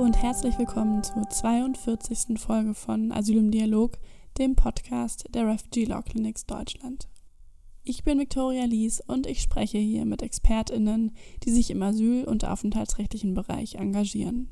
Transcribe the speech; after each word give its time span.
Und 0.00 0.16
herzlich 0.22 0.58
willkommen 0.58 1.02
zur 1.02 1.28
42. 1.28 2.40
Folge 2.40 2.72
von 2.72 3.12
Asyl 3.12 3.36
im 3.36 3.50
Dialog, 3.50 3.98
dem 4.38 4.56
Podcast 4.56 5.26
der 5.34 5.46
Refugee 5.46 5.84
Law 5.84 6.00
Clinics 6.00 6.46
Deutschland. 6.46 7.06
Ich 7.84 8.02
bin 8.02 8.18
Victoria 8.18 8.64
Lies 8.64 9.02
und 9.06 9.26
ich 9.26 9.42
spreche 9.42 9.76
hier 9.76 10.06
mit 10.06 10.22
ExpertInnen, 10.22 11.14
die 11.44 11.50
sich 11.50 11.70
im 11.70 11.82
asyl- 11.82 12.24
und 12.24 12.46
aufenthaltsrechtlichen 12.46 13.34
Bereich 13.34 13.74
engagieren. 13.74 14.48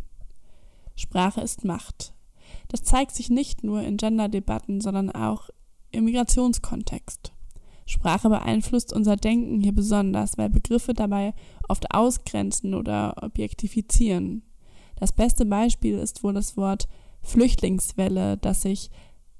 Sprache 0.96 1.40
ist 1.40 1.64
Macht. 1.64 2.12
Das 2.68 2.82
zeigt 2.82 3.12
sich 3.12 3.30
nicht 3.30 3.64
nur 3.64 3.80
in 3.80 3.96
Gender-Debatten, 3.96 4.82
sondern 4.82 5.10
auch 5.10 5.48
im 5.90 6.04
Migrationskontext. 6.04 7.32
Sprache 7.86 8.28
beeinflusst 8.28 8.92
unser 8.92 9.16
Denken 9.16 9.62
hier 9.62 9.72
besonders, 9.72 10.36
weil 10.36 10.50
Begriffe 10.50 10.92
dabei 10.92 11.32
oft 11.70 11.94
ausgrenzen 11.94 12.74
oder 12.74 13.14
objektifizieren. 13.22 14.42
Das 14.98 15.12
beste 15.12 15.46
Beispiel 15.46 15.98
ist 15.98 16.24
wohl 16.24 16.34
das 16.34 16.56
Wort 16.56 16.88
Flüchtlingswelle, 17.22 18.36
das 18.36 18.62
sich 18.62 18.90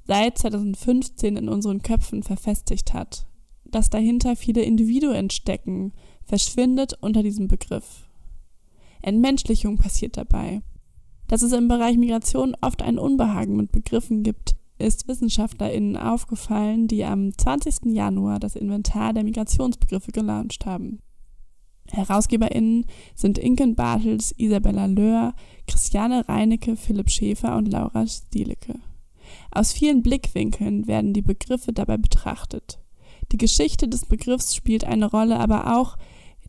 seit 0.04 0.38
2015 0.38 1.36
in 1.36 1.48
unseren 1.48 1.82
Köpfen 1.82 2.22
verfestigt 2.22 2.94
hat. 2.94 3.26
Dass 3.64 3.90
dahinter 3.90 4.36
viele 4.36 4.62
Individuen 4.62 5.30
stecken, 5.30 5.92
verschwindet 6.24 6.94
unter 7.00 7.22
diesem 7.22 7.48
Begriff. 7.48 8.08
Entmenschlichung 9.02 9.76
passiert 9.76 10.16
dabei. 10.16 10.62
Dass 11.26 11.42
es 11.42 11.52
im 11.52 11.68
Bereich 11.68 11.98
Migration 11.98 12.56
oft 12.60 12.82
ein 12.82 12.98
Unbehagen 12.98 13.56
mit 13.56 13.70
Begriffen 13.70 14.22
gibt, 14.22 14.54
ist 14.78 15.08
WissenschaftlerInnen 15.08 15.96
aufgefallen, 15.96 16.86
die 16.86 17.04
am 17.04 17.36
20. 17.36 17.92
Januar 17.92 18.38
das 18.38 18.56
Inventar 18.56 19.12
der 19.12 19.24
Migrationsbegriffe 19.24 20.12
gelauncht 20.12 20.64
haben. 20.66 21.00
HerausgeberInnen 21.92 22.86
sind 23.14 23.39
Inken 23.39 23.75
Bartels, 23.75 24.34
Isabella 24.36 24.86
Löhr, 24.86 25.34
Christiane 25.67 26.28
Reinecke, 26.28 26.77
Philipp 26.77 27.11
Schäfer 27.11 27.56
und 27.56 27.67
Laura 27.67 28.06
Stielecke. 28.06 28.75
Aus 29.50 29.72
vielen 29.72 30.03
Blickwinkeln 30.03 30.86
werden 30.86 31.12
die 31.12 31.22
Begriffe 31.22 31.72
dabei 31.72 31.97
betrachtet. 31.97 32.78
Die 33.33 33.39
Geschichte 33.39 33.89
des 33.89 34.06
Begriffs 34.06 34.55
spielt 34.55 34.84
eine 34.84 35.11
Rolle, 35.11 35.39
aber 35.39 35.77
auch 35.77 35.97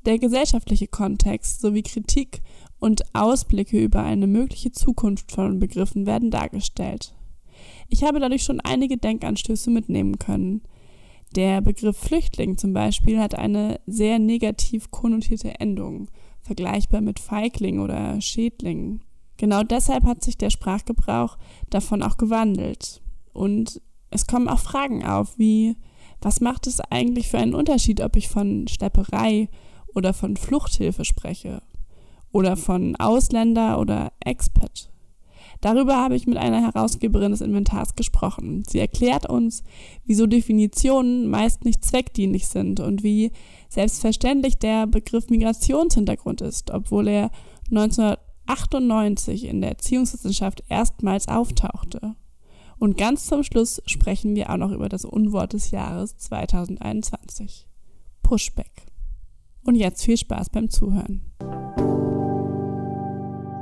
der 0.05 0.17
gesellschaftliche 0.17 0.87
Kontext 0.87 1.61
sowie 1.61 1.83
Kritik 1.83 2.41
und 2.79 3.03
Ausblicke 3.13 3.81
über 3.81 4.03
eine 4.03 4.27
mögliche 4.27 4.71
Zukunft 4.71 5.31
von 5.31 5.59
Begriffen 5.59 6.05
werden 6.05 6.31
dargestellt. 6.31 7.13
Ich 7.89 8.03
habe 8.03 8.19
dadurch 8.19 8.43
schon 8.43 8.61
einige 8.61 8.97
Denkanstöße 8.97 9.69
mitnehmen 9.69 10.17
können. 10.17 10.61
Der 11.35 11.61
Begriff 11.61 11.97
Flüchtling 11.97 12.57
zum 12.57 12.73
Beispiel 12.73 13.19
hat 13.19 13.35
eine 13.35 13.79
sehr 13.85 14.17
negativ 14.17 14.89
konnotierte 14.89 15.59
Endung, 15.59 16.09
vergleichbar 16.41 17.01
mit 17.01 17.19
Feigling 17.19 17.79
oder 17.79 18.19
Schädling. 18.19 19.01
Genau 19.37 19.63
deshalb 19.63 20.05
hat 20.05 20.23
sich 20.23 20.37
der 20.37 20.49
Sprachgebrauch 20.49 21.37
davon 21.69 22.01
auch 22.01 22.17
gewandelt. 22.17 23.01
Und 23.31 23.81
es 24.09 24.25
kommen 24.25 24.47
auch 24.47 24.59
Fragen 24.59 25.05
auf, 25.05 25.37
wie 25.37 25.75
was 26.21 26.41
macht 26.41 26.67
es 26.67 26.81
eigentlich 26.81 27.29
für 27.29 27.37
einen 27.37 27.55
Unterschied, 27.55 28.01
ob 28.01 28.15
ich 28.15 28.27
von 28.27 28.67
Stepperei 28.67 29.47
oder 29.95 30.13
von 30.13 30.35
Fluchthilfe 30.35 31.05
spreche? 31.05 31.61
Oder 32.31 32.57
von 32.57 32.95
Ausländer 32.97 33.79
oder 33.79 34.11
Expat? 34.19 34.89
Darüber 35.61 35.97
habe 35.97 36.15
ich 36.15 36.25
mit 36.25 36.37
einer 36.37 36.61
Herausgeberin 36.61 37.31
des 37.31 37.41
Inventars 37.41 37.95
gesprochen. 37.95 38.63
Sie 38.67 38.79
erklärt 38.79 39.29
uns, 39.29 39.63
wieso 40.05 40.25
Definitionen 40.25 41.27
meist 41.29 41.65
nicht 41.65 41.83
zweckdienlich 41.83 42.47
sind 42.47 42.79
und 42.79 43.03
wie 43.03 43.31
selbstverständlich 43.67 44.57
der 44.57 44.87
Begriff 44.87 45.29
Migrationshintergrund 45.29 46.41
ist, 46.41 46.71
obwohl 46.71 47.09
er 47.09 47.31
1998 47.71 49.45
in 49.45 49.59
der 49.59 49.71
Erziehungswissenschaft 49.71 50.63
erstmals 50.69 51.27
auftauchte. 51.27 52.15
Und 52.79 52.97
ganz 52.97 53.25
zum 53.27 53.43
Schluss 53.43 53.81
sprechen 53.85 54.35
wir 54.35 54.49
auch 54.49 54.57
noch 54.57 54.71
über 54.71 54.87
das 54.87 55.03
Unwort 55.03 55.51
des 55.51 55.71
Jahres 55.71 56.17
2021. 56.17 57.67
Pushback. 58.23 58.87
Und 59.65 59.75
jetzt 59.75 60.05
viel 60.05 60.17
Spaß 60.17 60.49
beim 60.49 60.69
Zuhören. 60.69 61.25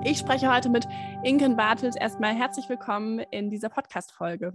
Ich 0.03 0.17
spreche 0.19 0.53
heute 0.53 0.69
mit 0.69 0.87
Inken 1.23 1.57
Bartels. 1.57 1.95
Erstmal 1.95 2.33
herzlich 2.33 2.69
willkommen 2.69 3.19
in 3.31 3.49
dieser 3.49 3.69
Podcast-Folge. 3.69 4.53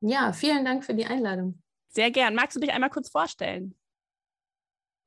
Ja, 0.00 0.32
vielen 0.32 0.64
Dank 0.64 0.84
für 0.84 0.94
die 0.94 1.06
Einladung. 1.06 1.62
Sehr 1.88 2.10
gern. 2.10 2.34
Magst 2.34 2.56
du 2.56 2.60
dich 2.60 2.72
einmal 2.72 2.90
kurz 2.90 3.08
vorstellen? 3.08 3.74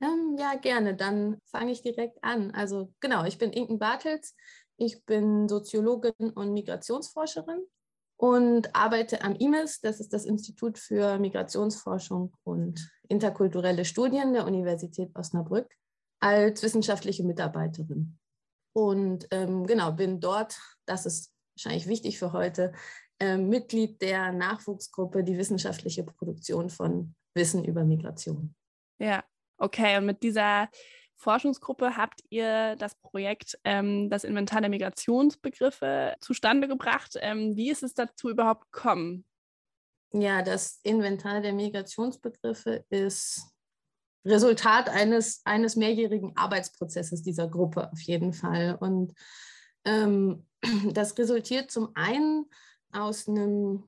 Ähm, 0.02 0.36
ja, 0.38 0.56
gerne. 0.56 0.96
Dann 0.96 1.40
fange 1.46 1.72
ich 1.72 1.82
direkt 1.82 2.24
an. 2.24 2.52
Also 2.52 2.94
genau, 3.00 3.24
ich 3.26 3.38
bin 3.38 3.52
Inken 3.52 3.80
Bartels. 3.80 4.36
Ich 4.78 5.06
bin 5.06 5.48
Soziologin 5.48 6.32
und 6.34 6.54
Migrationsforscherin 6.54 7.62
und 8.20 8.76
arbeite 8.76 9.22
am 9.22 9.36
IMIS, 9.36 9.80
das 9.80 10.02
ist 10.02 10.12
das 10.12 10.26
Institut 10.26 10.78
für 10.78 11.18
Migrationsforschung 11.20 12.34
und 12.44 12.92
interkulturelle 13.08 13.86
Studien 13.86 14.34
der 14.34 14.46
Universität 14.46 15.10
Osnabrück, 15.16 15.74
als 16.20 16.62
wissenschaftliche 16.62 17.24
Mitarbeiterin. 17.24 18.19
Und 18.74 19.28
ähm, 19.32 19.66
genau, 19.66 19.92
bin 19.92 20.20
dort, 20.20 20.60
das 20.86 21.06
ist 21.06 21.34
wahrscheinlich 21.56 21.88
wichtig 21.88 22.20
für 22.20 22.34
heute, 22.34 22.74
äh, 23.20 23.38
Mitglied 23.38 24.02
der 24.02 24.32
Nachwuchsgruppe, 24.32 25.24
die 25.24 25.38
wissenschaftliche 25.38 26.04
Produktion 26.04 26.70
von 26.70 27.16
Wissen 27.34 27.66
über 27.66 27.84
Migration. 27.84 28.56
Ja, 29.00 29.24
okay. 29.58 29.98
Und 29.98 30.06
mit 30.06 30.24
dieser 30.24 30.70
Forschungsgruppe 31.18 31.98
habt 31.98 32.22
ihr 32.30 32.76
das 32.78 32.96
Projekt 32.96 33.60
ähm, 33.66 34.10
das 34.10 34.24
Inventar 34.24 34.62
der 34.62 34.70
Migrationsbegriffe 34.70 36.16
zustande 36.22 36.68
gebracht. 36.68 37.16
Ähm, 37.20 37.56
wie 37.56 37.70
ist 37.70 37.84
es 37.84 37.94
dazu 37.94 38.30
überhaupt 38.30 38.72
gekommen? 38.72 39.26
Ja, 40.14 40.42
das 40.42 40.80
Inventar 40.84 41.42
der 41.42 41.54
Migrationsbegriffe 41.54 42.86
ist 42.90 43.44
Resultat 44.26 44.90
eines, 44.90 45.42
eines 45.46 45.76
mehrjährigen 45.76 46.36
Arbeitsprozesses 46.36 47.24
dieser 47.24 47.48
Gruppe 47.48 47.92
auf 47.92 48.02
jeden 48.02 48.34
Fall. 48.34 48.78
Und 48.80 49.14
ähm, 49.86 50.46
das 50.94 51.18
resultiert 51.18 51.72
zum 51.72 51.92
einen 51.96 52.46
aus 52.92 53.28
einem 53.28 53.88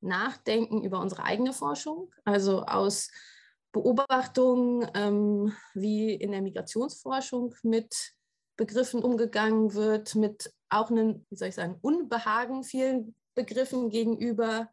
Nachdenken 0.00 0.82
über 0.82 1.00
unsere 1.00 1.24
eigene 1.24 1.52
Forschung, 1.52 2.12
also 2.24 2.62
aus 2.62 3.10
Beobachtungen, 3.72 4.88
ähm, 4.94 5.54
wie 5.74 6.14
in 6.14 6.32
der 6.32 6.42
Migrationsforschung 6.42 7.54
mit 7.62 8.12
Begriffen 8.56 9.02
umgegangen 9.02 9.74
wird, 9.74 10.14
mit 10.14 10.52
auch 10.68 10.90
einem, 10.90 11.24
wie 11.30 11.36
soll 11.36 11.48
ich 11.48 11.54
sagen, 11.54 11.78
Unbehagen 11.80 12.64
vielen 12.64 13.14
Begriffen 13.34 13.88
gegenüber, 13.88 14.68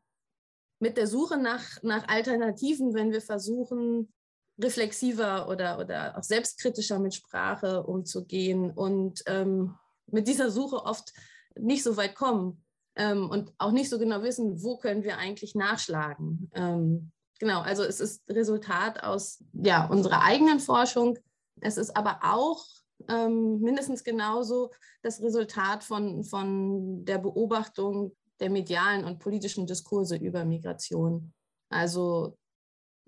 mit 0.80 0.98
der 0.98 1.08
Suche 1.08 1.38
nach, 1.38 1.81
nach 1.84 2.08
Alternativen, 2.08 2.94
wenn 2.94 3.12
wir 3.12 3.22
versuchen, 3.22 4.14
reflexiver 4.62 5.47
oder, 5.47 5.80
oder 5.80 6.18
auch 6.18 6.24
selbstkritischer 6.24 7.00
mit 7.00 7.16
Sprache 7.16 7.84
umzugehen 7.84 8.72
und 8.72 9.24
ähm, 9.25 9.75
mit 10.08 10.28
dieser 10.28 10.52
Suche 10.52 10.84
oft 10.86 11.14
nicht 11.58 11.84
so 11.84 11.97
weit 11.97 12.16
kommen 12.16 12.64
ähm, 12.96 13.30
und 13.30 13.53
auch 13.58 13.72
nicht 13.72 13.90
so 13.90 14.00
genau 14.00 14.22
wissen, 14.24 14.62
wo 14.64 14.78
können 14.78 15.03
wir 15.03 15.18
eigentlich 15.18 15.56
nachschlagen. 15.56 16.52
Ähm, 16.53 17.12
genau, 17.40 17.62
also 17.62 17.84
es 17.84 18.00
ist 18.00 18.30
Resultat 18.30 19.03
aus 19.03 19.44
ja, 19.53 19.86
unserer 19.88 20.24
eigenen 20.24 20.59
Forschung. 20.59 21.18
Es 21.62 21.78
ist 21.78 21.96
aber 21.96 22.19
auch 22.24 22.66
ähm, 23.08 23.59
mindestens 23.62 24.03
genauso 24.03 24.72
das 25.02 25.22
Resultat 25.22 25.84
von, 25.84 26.24
von 26.24 27.06
der 27.06 27.19
Beobachtung 27.19 28.16
der 28.40 28.50
medialen 28.50 29.06
und 29.06 29.19
politischen 29.19 29.68
Diskurse 29.68 30.16
über 30.16 30.46
Migration. 30.46 31.34
Also 31.69 32.38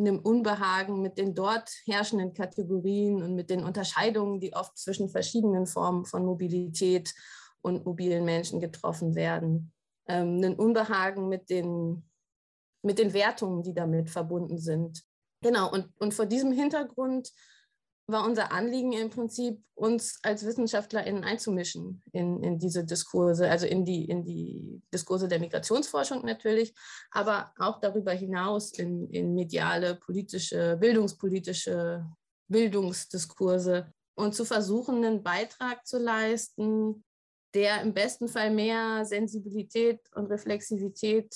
einem 0.01 0.19
Unbehagen 0.19 1.01
mit 1.01 1.17
den 1.17 1.33
dort 1.33 1.69
herrschenden 1.85 2.33
Kategorien 2.33 3.21
und 3.21 3.35
mit 3.35 3.49
den 3.49 3.63
Unterscheidungen, 3.63 4.39
die 4.39 4.53
oft 4.53 4.77
zwischen 4.77 5.09
verschiedenen 5.09 5.65
Formen 5.65 6.05
von 6.05 6.25
Mobilität 6.25 7.13
und 7.61 7.85
mobilen 7.85 8.25
Menschen 8.25 8.59
getroffen 8.59 9.15
werden. 9.15 9.71
Ähm, 10.07 10.41
ein 10.43 10.55
Unbehagen 10.55 11.29
mit 11.29 11.49
den, 11.49 12.03
mit 12.81 12.99
den 12.99 13.13
Wertungen, 13.13 13.63
die 13.63 13.73
damit 13.73 14.09
verbunden 14.09 14.57
sind. 14.57 15.03
Genau, 15.41 15.71
und, 15.71 15.89
und 15.99 16.13
vor 16.13 16.25
diesem 16.25 16.51
Hintergrund 16.51 17.31
war 18.11 18.25
unser 18.25 18.51
Anliegen 18.51 18.93
im 18.93 19.09
Prinzip, 19.09 19.63
uns 19.75 20.19
als 20.23 20.45
WissenschaftlerInnen 20.45 21.23
einzumischen 21.23 22.03
in, 22.11 22.43
in 22.43 22.59
diese 22.59 22.85
Diskurse, 22.85 23.49
also 23.49 23.65
in 23.65 23.85
die, 23.85 24.05
in 24.05 24.23
die 24.23 24.81
Diskurse 24.93 25.27
der 25.27 25.39
Migrationsforschung 25.39 26.25
natürlich, 26.25 26.73
aber 27.11 27.51
auch 27.57 27.79
darüber 27.79 28.11
hinaus 28.11 28.73
in, 28.73 29.09
in 29.09 29.33
mediale, 29.33 29.95
politische, 29.95 30.77
bildungspolitische 30.79 32.05
Bildungsdiskurse 32.47 33.91
und 34.15 34.35
zu 34.35 34.45
versuchen, 34.45 35.03
einen 35.03 35.23
Beitrag 35.23 35.85
zu 35.87 35.97
leisten, 35.97 37.03
der 37.53 37.81
im 37.81 37.93
besten 37.93 38.27
Fall 38.27 38.51
mehr 38.51 39.05
Sensibilität 39.05 39.99
und 40.13 40.27
Reflexivität 40.27 41.35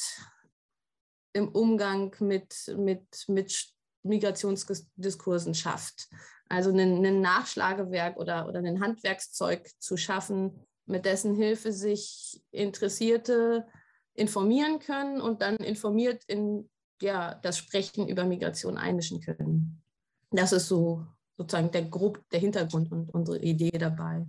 im 1.33 1.49
Umgang 1.49 2.15
mit, 2.19 2.73
mit, 2.77 3.25
mit 3.27 3.75
Migrationsdiskursen 4.03 5.53
schafft. 5.53 6.07
Also 6.47 6.71
ein, 6.71 7.21
Nachschlagewerk 7.21 8.17
oder, 8.17 8.47
oder 8.47 8.59
ein 8.59 8.81
Handwerkszeug 8.81 9.67
zu 9.79 9.97
schaffen, 9.97 10.65
mit 10.85 11.05
dessen 11.05 11.35
Hilfe 11.35 11.71
sich 11.71 12.41
Interessierte 12.51 13.65
informieren 14.13 14.79
können 14.79 15.21
und 15.21 15.41
dann 15.41 15.57
informiert 15.57 16.23
in 16.27 16.69
ja, 17.01 17.35
das 17.35 17.57
Sprechen 17.57 18.07
über 18.07 18.25
Migration 18.25 18.77
einmischen 18.77 19.21
können. 19.21 19.83
Das 20.31 20.53
ist 20.53 20.67
so 20.67 21.05
sozusagen 21.37 21.71
der, 21.71 21.83
grob, 21.83 22.23
der 22.29 22.39
Hintergrund 22.39 22.91
und 22.91 23.13
unsere 23.13 23.39
Idee 23.39 23.77
dabei. 23.77 24.25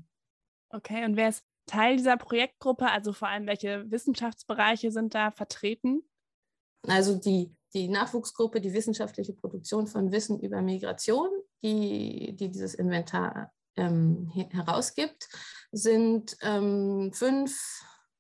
Okay, 0.71 1.05
und 1.05 1.17
wer 1.17 1.29
ist 1.29 1.45
Teil 1.67 1.97
dieser 1.97 2.17
Projektgruppe? 2.17 2.91
Also 2.91 3.13
vor 3.13 3.29
allem, 3.29 3.47
welche 3.47 3.91
Wissenschaftsbereiche 3.91 4.91
sind 4.91 5.15
da 5.15 5.31
vertreten? 5.31 6.03
Also 6.87 7.17
die, 7.17 7.55
die 7.75 7.89
Nachwuchsgruppe, 7.89 8.61
die 8.61 8.73
wissenschaftliche 8.73 9.33
Produktion 9.33 9.87
von 9.87 10.13
Wissen 10.13 10.41
über 10.41 10.63
Migration, 10.63 11.29
die, 11.63 12.35
die 12.37 12.51
dieses 12.51 12.75
Inventar 12.75 13.53
ähm, 13.77 14.31
herausgibt, 14.51 15.29
sind 15.73 16.37
ähm, 16.43 17.13
fünf 17.13 17.59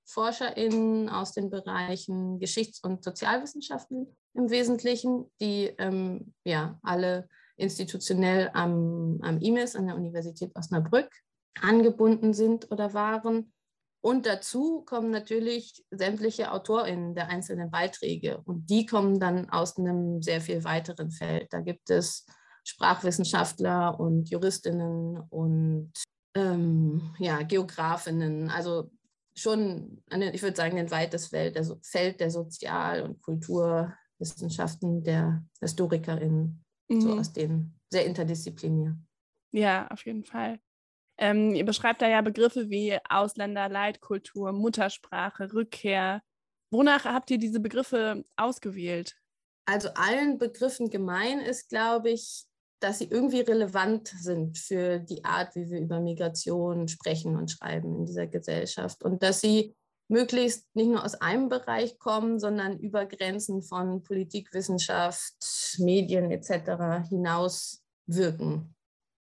ForscherInnen 0.06 1.08
aus 1.08 1.32
den 1.32 1.50
Bereichen 1.50 2.38
Geschichts- 2.38 2.80
und 2.82 3.02
Sozialwissenschaften 3.02 4.16
im 4.34 4.50
Wesentlichen, 4.50 5.30
die 5.40 5.74
ähm, 5.78 6.32
ja 6.44 6.78
alle 6.82 7.28
institutionell 7.56 8.50
am, 8.52 9.18
am 9.22 9.40
IMES 9.40 9.76
an 9.76 9.86
der 9.86 9.96
Universität 9.96 10.54
Osnabrück 10.54 11.10
angebunden 11.60 12.34
sind 12.34 12.70
oder 12.70 12.94
waren. 12.94 13.52
Und 14.02 14.26
dazu 14.26 14.82
kommen 14.82 15.10
natürlich 15.10 15.84
sämtliche 15.90 16.52
AutorInnen 16.52 17.14
der 17.14 17.28
einzelnen 17.28 17.70
Beiträge. 17.70 18.40
Und 18.44 18.70
die 18.70 18.86
kommen 18.86 19.18
dann 19.18 19.50
aus 19.50 19.76
einem 19.78 20.22
sehr 20.22 20.40
viel 20.40 20.62
weiteren 20.62 21.10
Feld. 21.10 21.52
Da 21.52 21.60
gibt 21.60 21.90
es 21.90 22.26
Sprachwissenschaftler 22.66 23.98
und 23.98 24.28
Juristinnen 24.28 25.20
und 25.30 25.92
ähm, 26.34 27.14
ja, 27.18 27.42
Geografinnen. 27.42 28.50
Also 28.50 28.90
schon, 29.36 30.02
ich 30.32 30.42
würde 30.42 30.56
sagen, 30.56 30.78
ein 30.78 30.90
weites 30.90 31.28
Feld, 31.28 31.56
also 31.56 31.78
Feld 31.82 32.20
der 32.20 32.30
Sozial- 32.30 33.02
und 33.02 33.22
Kulturwissenschaften, 33.22 35.04
der 35.04 35.44
HistorikerInnen, 35.60 36.64
mhm. 36.88 37.00
so 37.00 37.18
aus 37.18 37.32
denen 37.32 37.78
sehr 37.92 38.04
interdisziplinär. 38.04 38.96
Ja, 39.52 39.86
auf 39.88 40.04
jeden 40.04 40.24
Fall. 40.24 40.58
Ähm, 41.18 41.54
ihr 41.54 41.64
beschreibt 41.64 42.02
da 42.02 42.08
ja 42.08 42.20
Begriffe 42.20 42.68
wie 42.68 42.98
Ausländer, 43.08 43.68
Leitkultur, 43.68 44.52
Muttersprache, 44.52 45.52
Rückkehr. 45.52 46.22
Wonach 46.70 47.04
habt 47.04 47.30
ihr 47.30 47.38
diese 47.38 47.60
Begriffe 47.60 48.24
ausgewählt? 48.36 49.16
Also 49.66 49.88
allen 49.94 50.38
Begriffen 50.38 50.90
gemein 50.90 51.40
ist, 51.40 51.70
glaube 51.70 52.10
ich, 52.10 52.44
dass 52.80 52.98
sie 52.98 53.08
irgendwie 53.10 53.40
relevant 53.40 54.08
sind 54.08 54.58
für 54.58 54.98
die 54.98 55.24
Art, 55.24 55.54
wie 55.54 55.70
wir 55.70 55.80
über 55.80 56.00
Migration 56.00 56.88
sprechen 56.88 57.36
und 57.36 57.50
schreiben 57.50 57.96
in 57.96 58.06
dieser 58.06 58.26
Gesellschaft 58.26 59.02
und 59.02 59.22
dass 59.22 59.40
sie 59.40 59.74
möglichst 60.08 60.64
nicht 60.74 60.88
nur 60.88 61.04
aus 61.04 61.14
einem 61.14 61.48
Bereich 61.48 61.98
kommen, 61.98 62.38
sondern 62.38 62.78
über 62.78 63.06
Grenzen 63.06 63.62
von 63.62 64.02
Politik, 64.02 64.52
Wissenschaft, 64.52 65.34
Medien 65.78 66.30
etc. 66.30 67.08
hinaus 67.08 67.82
wirken. 68.06 68.74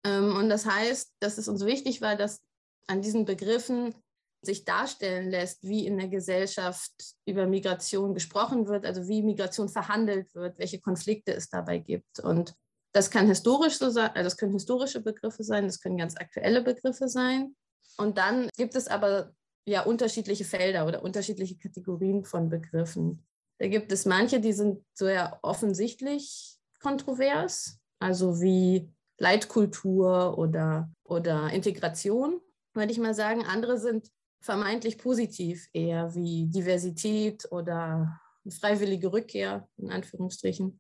Ähm, 0.05 0.35
und 0.35 0.49
das 0.49 0.65
heißt, 0.65 1.13
dass 1.19 1.37
es 1.37 1.47
uns 1.47 1.65
wichtig 1.65 2.01
war, 2.01 2.15
dass 2.15 2.41
an 2.87 3.01
diesen 3.01 3.25
Begriffen 3.25 3.95
sich 4.41 4.63
darstellen 4.63 5.31
lässt, 5.31 5.63
wie 5.63 5.87
in 5.87 5.97
der 5.97 6.07
Gesellschaft 6.07 6.91
über 7.25 7.47
Migration 7.47 8.13
gesprochen 8.13 8.67
wird, 8.67 8.85
also 8.85 9.07
wie 9.07 9.23
Migration 9.23 9.69
verhandelt 9.69 10.33
wird, 10.35 10.59
welche 10.59 10.79
Konflikte 10.79 11.33
es 11.33 11.49
dabei 11.49 11.79
gibt. 11.79 12.19
Und 12.19 12.53
das 12.95 13.11
kann 13.11 13.27
historisch 13.27 13.77
so 13.77 13.89
sein, 13.89 14.11
also 14.13 14.23
das 14.23 14.37
können 14.37 14.53
historische 14.53 15.01
Begriffe 15.01 15.43
sein, 15.43 15.65
das 15.65 15.81
können 15.81 15.97
ganz 15.97 16.15
aktuelle 16.15 16.61
Begriffe 16.61 17.09
sein. 17.09 17.53
Und 17.97 18.17
dann 18.17 18.47
gibt 18.55 18.73
es 18.75 18.87
aber 18.87 19.33
ja 19.65 19.83
unterschiedliche 19.83 20.45
Felder 20.45 20.87
oder 20.87 21.03
unterschiedliche 21.03 21.57
Kategorien 21.57 22.23
von 22.23 22.47
Begriffen. 22.47 23.27
Da 23.57 23.67
gibt 23.67 23.91
es 23.91 24.05
manche, 24.05 24.39
die 24.39 24.53
sind 24.53 24.81
ja 25.01 25.37
offensichtlich 25.41 26.57
kontrovers, 26.81 27.79
also 27.99 28.39
wie 28.39 28.89
Leitkultur 29.17 30.37
oder, 30.37 30.89
oder 31.03 31.51
Integration, 31.51 32.39
würde 32.73 32.93
ich 32.93 32.99
mal 32.99 33.13
sagen. 33.13 33.43
Andere 33.43 33.77
sind 33.77 34.09
vermeintlich 34.39 34.99
positiv 34.99 35.67
eher 35.73 36.15
wie 36.15 36.45
Diversität 36.45 37.45
oder 37.51 38.21
freiwillige 38.49 39.11
Rückkehr 39.11 39.67
in 39.75 39.91
Anführungsstrichen. 39.91 40.79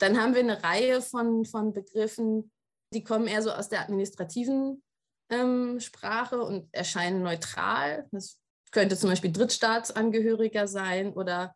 Dann 0.00 0.20
haben 0.20 0.34
wir 0.34 0.40
eine 0.40 0.62
Reihe 0.62 1.02
von, 1.02 1.44
von 1.44 1.72
Begriffen, 1.72 2.50
die 2.92 3.04
kommen 3.04 3.26
eher 3.26 3.42
so 3.42 3.52
aus 3.52 3.68
der 3.68 3.82
administrativen 3.82 4.82
ähm, 5.30 5.78
Sprache 5.78 6.42
und 6.42 6.68
erscheinen 6.72 7.22
neutral. 7.22 8.08
Das 8.10 8.38
könnte 8.72 8.96
zum 8.96 9.10
Beispiel 9.10 9.32
Drittstaatsangehöriger 9.32 10.66
sein 10.66 11.12
oder 11.12 11.54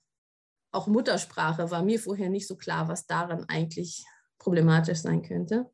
auch 0.72 0.86
Muttersprache 0.86 1.70
war 1.70 1.82
mir 1.82 1.98
vorher 2.00 2.28
nicht 2.28 2.46
so 2.46 2.56
klar, 2.56 2.88
was 2.88 3.06
daran 3.06 3.44
eigentlich 3.48 4.04
problematisch 4.38 4.98
sein 4.98 5.22
könnte. 5.22 5.70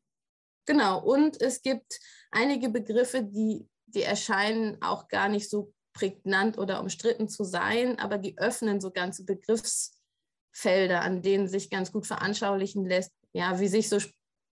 Genau, 0.67 1.03
und 1.03 1.41
es 1.41 1.61
gibt 1.61 1.99
einige 2.29 2.69
Begriffe, 2.69 3.23
die, 3.23 3.67
die 3.87 4.03
erscheinen 4.03 4.81
auch 4.81 5.07
gar 5.07 5.27
nicht 5.27 5.49
so 5.49 5.73
prägnant 5.93 6.57
oder 6.57 6.79
umstritten 6.79 7.27
zu 7.27 7.43
sein, 7.43 7.99
aber 7.99 8.17
die 8.17 8.37
öffnen 8.37 8.79
so 8.79 8.91
ganze 8.91 9.25
Begriffsfelder, 10.51 11.01
an 11.01 11.21
denen 11.21 11.47
sich 11.47 11.69
ganz 11.69 11.91
gut 11.91 12.07
veranschaulichen 12.07 12.85
lässt, 12.85 13.11
ja, 13.33 13.59
wie 13.59 13.67
sich 13.67 13.89
so 13.89 13.97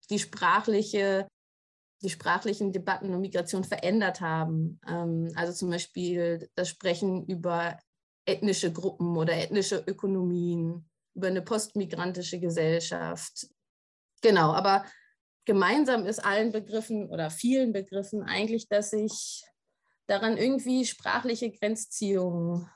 die 0.09 0.19
sprachliche 0.19 1.27
die 2.01 2.09
sprachlichen 2.09 2.73
Debatten 2.73 3.13
um 3.13 3.21
Migration 3.21 3.63
verändert 3.63 4.19
haben. 4.19 4.77
Ähm, 4.85 5.31
also 5.35 5.53
zum 5.53 5.69
Beispiel 5.69 6.49
das 6.53 6.67
Sprechen 6.67 7.25
über 7.27 7.79
ethnische 8.25 8.73
Gruppen 8.73 9.15
oder 9.15 9.33
ethnische 9.33 9.81
Ökonomien, 9.87 10.89
über 11.15 11.27
eine 11.27 11.41
postmigrantische 11.41 12.41
Gesellschaft. 12.41 13.47
Genau, 14.21 14.51
aber 14.51 14.83
gemeinsam 15.45 16.05
ist 16.05 16.19
allen 16.19 16.51
Begriffen 16.51 17.09
oder 17.09 17.29
vielen 17.29 17.71
Begriffen 17.71 18.23
eigentlich, 18.23 18.67
dass 18.67 18.89
sich 18.89 19.45
daran 20.07 20.35
irgendwie 20.35 20.85
sprachliche 20.85 21.51
Grenzziehungen, 21.51 22.69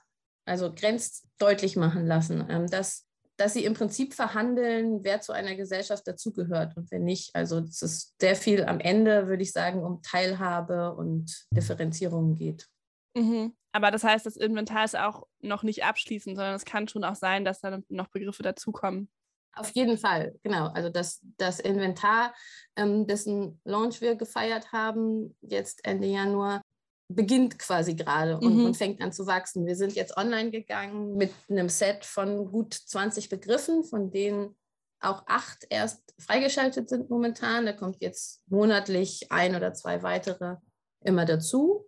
also 0.45 0.73
Grenz 0.73 1.27
deutlich 1.37 1.75
machen 1.75 2.07
lassen, 2.07 2.47
ähm, 2.49 2.67
dass, 2.67 3.06
dass 3.37 3.53
sie 3.53 3.65
im 3.65 3.73
Prinzip 3.73 4.13
verhandeln, 4.13 5.03
wer 5.03 5.21
zu 5.21 5.31
einer 5.31 5.55
Gesellschaft 5.55 6.07
dazugehört 6.07 6.75
und 6.75 6.91
wer 6.91 6.99
nicht. 6.99 7.35
Also 7.35 7.59
es 7.59 7.81
ist 7.81 8.15
sehr 8.19 8.35
viel 8.35 8.65
am 8.65 8.79
Ende, 8.79 9.27
würde 9.27 9.43
ich 9.43 9.51
sagen, 9.51 9.83
um 9.83 10.01
Teilhabe 10.01 10.93
und 10.95 11.45
Differenzierung 11.51 12.33
geht. 12.35 12.67
Mhm. 13.15 13.55
Aber 13.71 13.91
das 13.91 14.03
heißt, 14.03 14.25
das 14.25 14.37
Inventar 14.37 14.85
ist 14.85 14.97
auch 14.97 15.27
noch 15.39 15.61
nicht 15.61 15.83
abschließend, 15.83 16.35
sondern 16.35 16.55
es 16.55 16.65
kann 16.65 16.87
schon 16.87 17.03
auch 17.03 17.15
sein, 17.15 17.45
dass 17.45 17.61
da 17.61 17.79
noch 17.89 18.07
Begriffe 18.07 18.41
dazukommen. 18.41 19.09
Auf 19.57 19.71
jeden 19.71 19.97
Fall, 19.97 20.35
genau. 20.43 20.67
Also 20.67 20.89
das, 20.89 21.19
das 21.37 21.59
Inventar, 21.59 22.33
ähm, 22.75 23.07
dessen 23.07 23.59
Launch 23.63 24.01
wir 24.01 24.15
gefeiert 24.15 24.71
haben, 24.71 25.35
jetzt 25.41 25.85
Ende 25.85 26.07
Januar, 26.07 26.61
beginnt 27.09 27.57
quasi 27.57 27.95
gerade 27.95 28.37
und, 28.37 28.57
mhm. 28.57 28.65
und, 28.65 28.77
fängt 28.77 29.01
an 29.01 29.13
zu 29.13 29.27
wachsen. 29.27 29.65
Wir 29.65 29.75
sind 29.75 29.93
jetzt 29.93 30.17
online 30.17 30.51
gegangen 30.51 31.15
mit 31.15 31.31
einem 31.49 31.69
Set 31.69 32.03
von 32.03 32.51
gut 32.51 32.73
20 32.73 33.29
Begriffen, 33.29 33.83
von 33.83 34.11
denen 34.11 34.55
auch 34.99 35.23
acht 35.27 35.65
erst 35.69 36.13
freigeschaltet 36.19 36.89
sind 36.89 37.09
momentan. 37.09 37.65
Da 37.65 37.73
kommt 37.73 38.01
jetzt 38.01 38.41
monatlich 38.47 39.31
ein 39.31 39.55
oder 39.55 39.73
zwei 39.73 40.03
weitere 40.03 40.55
immer 41.01 41.25
dazu. 41.25 41.85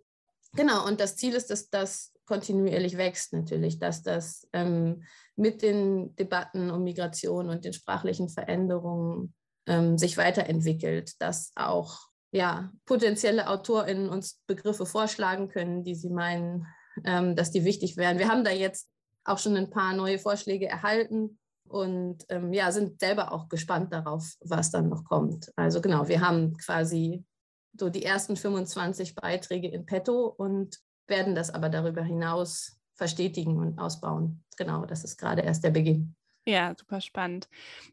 Genau, 0.54 0.86
und 0.86 1.00
das 1.00 1.16
Ziel 1.16 1.34
ist, 1.34 1.50
dass 1.50 1.68
das 1.68 2.12
kontinuierlich 2.26 2.96
wächst 2.96 3.32
natürlich, 3.32 3.78
dass 3.78 4.02
das 4.02 4.48
ähm, 4.52 5.02
mit 5.36 5.62
den 5.62 6.14
Debatten 6.16 6.70
um 6.70 6.84
Migration 6.84 7.48
und 7.48 7.64
den 7.64 7.72
sprachlichen 7.72 8.28
Veränderungen 8.28 9.34
ähm, 9.66 9.98
sich 9.98 10.16
weiterentwickelt, 10.16 11.20
dass 11.20 11.52
auch 11.56 12.09
ja, 12.32 12.72
potenzielle 12.86 13.48
AutorInnen 13.48 14.08
uns 14.08 14.40
Begriffe 14.46 14.86
vorschlagen 14.86 15.48
können, 15.48 15.84
die 15.84 15.94
sie 15.94 16.10
meinen, 16.10 16.66
ähm, 17.04 17.34
dass 17.36 17.50
die 17.50 17.64
wichtig 17.64 17.96
wären. 17.96 18.18
Wir 18.18 18.28
haben 18.28 18.44
da 18.44 18.50
jetzt 18.50 18.88
auch 19.24 19.38
schon 19.38 19.56
ein 19.56 19.70
paar 19.70 19.94
neue 19.94 20.18
Vorschläge 20.18 20.68
erhalten 20.68 21.38
und 21.68 22.24
ähm, 22.28 22.52
ja, 22.52 22.72
sind 22.72 23.00
selber 23.00 23.32
auch 23.32 23.48
gespannt 23.48 23.92
darauf, 23.92 24.34
was 24.40 24.70
dann 24.70 24.88
noch 24.88 25.04
kommt. 25.04 25.52
Also 25.56 25.80
genau, 25.80 26.08
wir 26.08 26.20
haben 26.20 26.56
quasi 26.56 27.24
so 27.78 27.88
die 27.88 28.04
ersten 28.04 28.36
25 28.36 29.14
Beiträge 29.14 29.68
in 29.68 29.86
petto 29.86 30.26
und 30.26 30.78
werden 31.06 31.34
das 31.34 31.50
aber 31.50 31.68
darüber 31.68 32.02
hinaus 32.02 32.76
verstetigen 32.94 33.56
und 33.58 33.78
ausbauen. 33.78 34.44
Genau, 34.56 34.84
das 34.84 35.04
ist 35.04 35.16
gerade 35.16 35.42
erst 35.42 35.64
der 35.64 35.70
Beginn. 35.70 36.14
Ja, 36.46 36.74
super 36.78 37.00
spannend. 37.00 37.48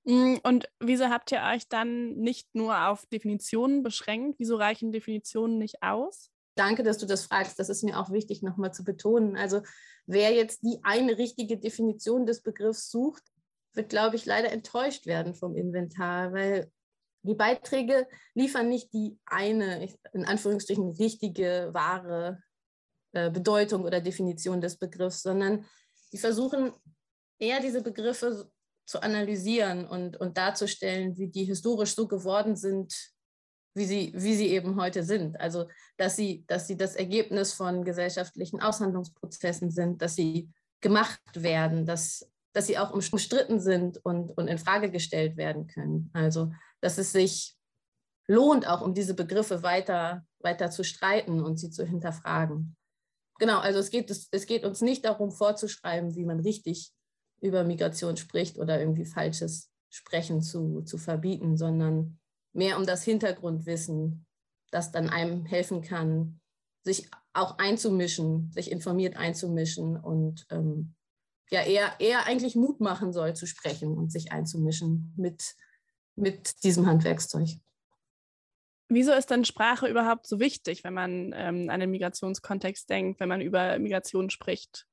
Mm, 0.06 0.36
und 0.44 0.70
wieso 0.80 1.10
habt 1.10 1.32
ihr 1.32 1.42
euch 1.54 1.68
dann 1.68 2.16
nicht 2.16 2.48
nur 2.54 2.88
auf 2.88 3.06
Definitionen 3.08 3.84
beschränkt? 3.84 4.40
Wieso 4.40 4.56
reichen 4.56 4.92
Definitionen 4.92 5.58
nicht 5.58 5.84
aus? 5.84 6.30
Danke, 6.56 6.84
dass 6.84 6.98
du 6.98 7.06
das 7.06 7.26
fragst. 7.26 7.60
Das 7.60 7.70
ist 7.70 7.84
mir 7.84 8.00
auch 8.00 8.10
wichtig, 8.10 8.42
nochmal 8.42 8.74
zu 8.74 8.84
betonen. 8.84 9.36
Also 9.36 9.62
wer 10.06 10.34
jetzt 10.34 10.64
die 10.64 10.80
eine 10.84 11.18
richtige 11.18 11.58
Definition 11.58 12.26
des 12.26 12.42
Begriffs 12.42 12.90
sucht, 12.90 13.24
wird, 13.74 13.90
glaube 13.90 14.16
ich, 14.16 14.26
leider 14.26 14.52
enttäuscht 14.52 15.06
werden 15.06 15.36
vom 15.36 15.56
Inventar, 15.56 16.34
weil 16.34 16.72
die 17.22 17.36
Beiträge 17.36 18.08
liefern 18.34 18.70
nicht 18.70 18.94
die 18.94 19.20
eine, 19.26 19.94
in 20.14 20.26
Anführungsstrichen, 20.26 20.92
richtige, 20.94 21.70
wahre 21.74 22.42
äh, 23.12 23.30
Bedeutung 23.30 23.84
oder 23.84 24.02
Definition 24.02 24.62
des 24.62 24.78
Begriffs, 24.78 25.22
sondern 25.22 25.66
die 26.14 26.18
versuchen 26.18 26.74
eher 27.40 27.60
diese 27.60 27.82
Begriffe 27.82 28.50
zu 28.86 29.02
analysieren 29.02 29.86
und, 29.86 30.18
und 30.18 30.38
darzustellen, 30.38 31.18
wie 31.18 31.28
die 31.28 31.44
historisch 31.44 31.94
so 31.94 32.08
geworden 32.08 32.56
sind, 32.56 32.94
wie 33.76 33.86
sie, 33.86 34.14
wie 34.16 34.36
sie 34.36 34.48
eben 34.48 34.80
heute 34.80 35.04
sind. 35.04 35.40
Also, 35.40 35.68
dass 35.98 36.16
sie, 36.16 36.46
dass 36.48 36.68
sie 36.68 36.78
das 36.78 36.96
Ergebnis 36.96 37.54
von 37.54 37.84
gesellschaftlichen 37.84 38.62
Aushandlungsprozessen 38.62 39.72
sind, 39.72 40.02
dass 40.02 40.16
sie 40.16 40.50
gemacht 40.82 41.22
werden, 41.34 41.86
dass, 41.86 42.30
dass 42.54 42.68
sie 42.68 42.78
auch 42.78 42.92
umstritten 42.92 43.60
sind 43.60 44.04
und, 44.04 44.32
und 44.38 44.48
in 44.48 44.58
Frage 44.58 44.90
gestellt 44.90 45.38
werden 45.38 45.68
können. 45.68 46.10
Also, 46.14 46.52
dass 46.82 46.98
es 46.98 47.12
sich 47.12 47.56
lohnt, 48.28 48.68
auch 48.68 48.82
um 48.82 48.94
diese 48.94 49.14
Begriffe 49.14 49.64
weiter, 49.64 50.26
weiter 50.40 50.70
zu 50.72 50.84
streiten 50.84 51.42
und 51.44 51.58
sie 51.58 51.70
zu 51.70 51.86
hinterfragen. 51.86 52.76
Genau, 53.40 53.60
also 53.60 53.80
es 53.80 53.90
geht, 53.90 54.10
es, 54.10 54.28
es 54.32 54.46
geht 54.46 54.66
uns 54.66 54.82
nicht 54.82 55.06
darum 55.06 55.32
vorzuschreiben, 55.32 56.16
wie 56.16 56.26
man 56.26 56.40
richtig 56.40 56.92
über 57.42 57.64
Migration 57.64 58.18
spricht 58.18 58.58
oder 58.58 58.80
irgendwie 58.80 59.06
falsches 59.06 59.72
Sprechen 59.90 60.42
zu, 60.42 60.82
zu 60.82 60.98
verbieten, 60.98 61.58
sondern 61.58 62.20
mehr 62.54 62.78
um 62.78 62.86
das 62.86 63.04
Hintergrundwissen, 63.04 64.26
das 64.72 64.92
dann 64.92 65.10
einem 65.10 65.46
helfen 65.46 65.82
kann, 65.82 66.40
sich 66.84 67.10
auch 67.34 67.58
einzumischen, 67.60 68.52
sich 68.52 68.72
informiert 68.72 69.16
einzumischen 69.16 69.98
und 69.98 70.46
ähm, 70.50 70.96
ja 71.52 71.62
eher, 71.62 72.00
eher 72.00 72.26
eigentlich 72.26 72.56
Mut 72.56 72.82
machen 72.82 73.14
soll 73.14 73.36
zu 73.36 73.46
sprechen 73.46 73.96
und 73.96 74.12
sich 74.12 74.32
einzumischen 74.32 75.14
mit, 75.16 75.56
mit 76.16 76.64
diesem 76.64 76.88
Handwerkszeug. 76.88 77.50
Wieso 78.90 79.12
ist 79.12 79.30
denn 79.30 79.46
Sprache 79.46 79.88
überhaupt 79.88 80.28
so 80.28 80.40
wichtig, 80.40 80.84
wenn 80.84 80.94
man 80.94 81.34
ähm, 81.36 81.70
an 81.70 81.80
den 81.80 81.92
Migrationskontext 81.92 82.90
denkt, 82.90 83.20
wenn 83.20 83.30
man 83.30 83.42
über 83.42 83.78
Migration 83.80 84.30
spricht? 84.30 84.87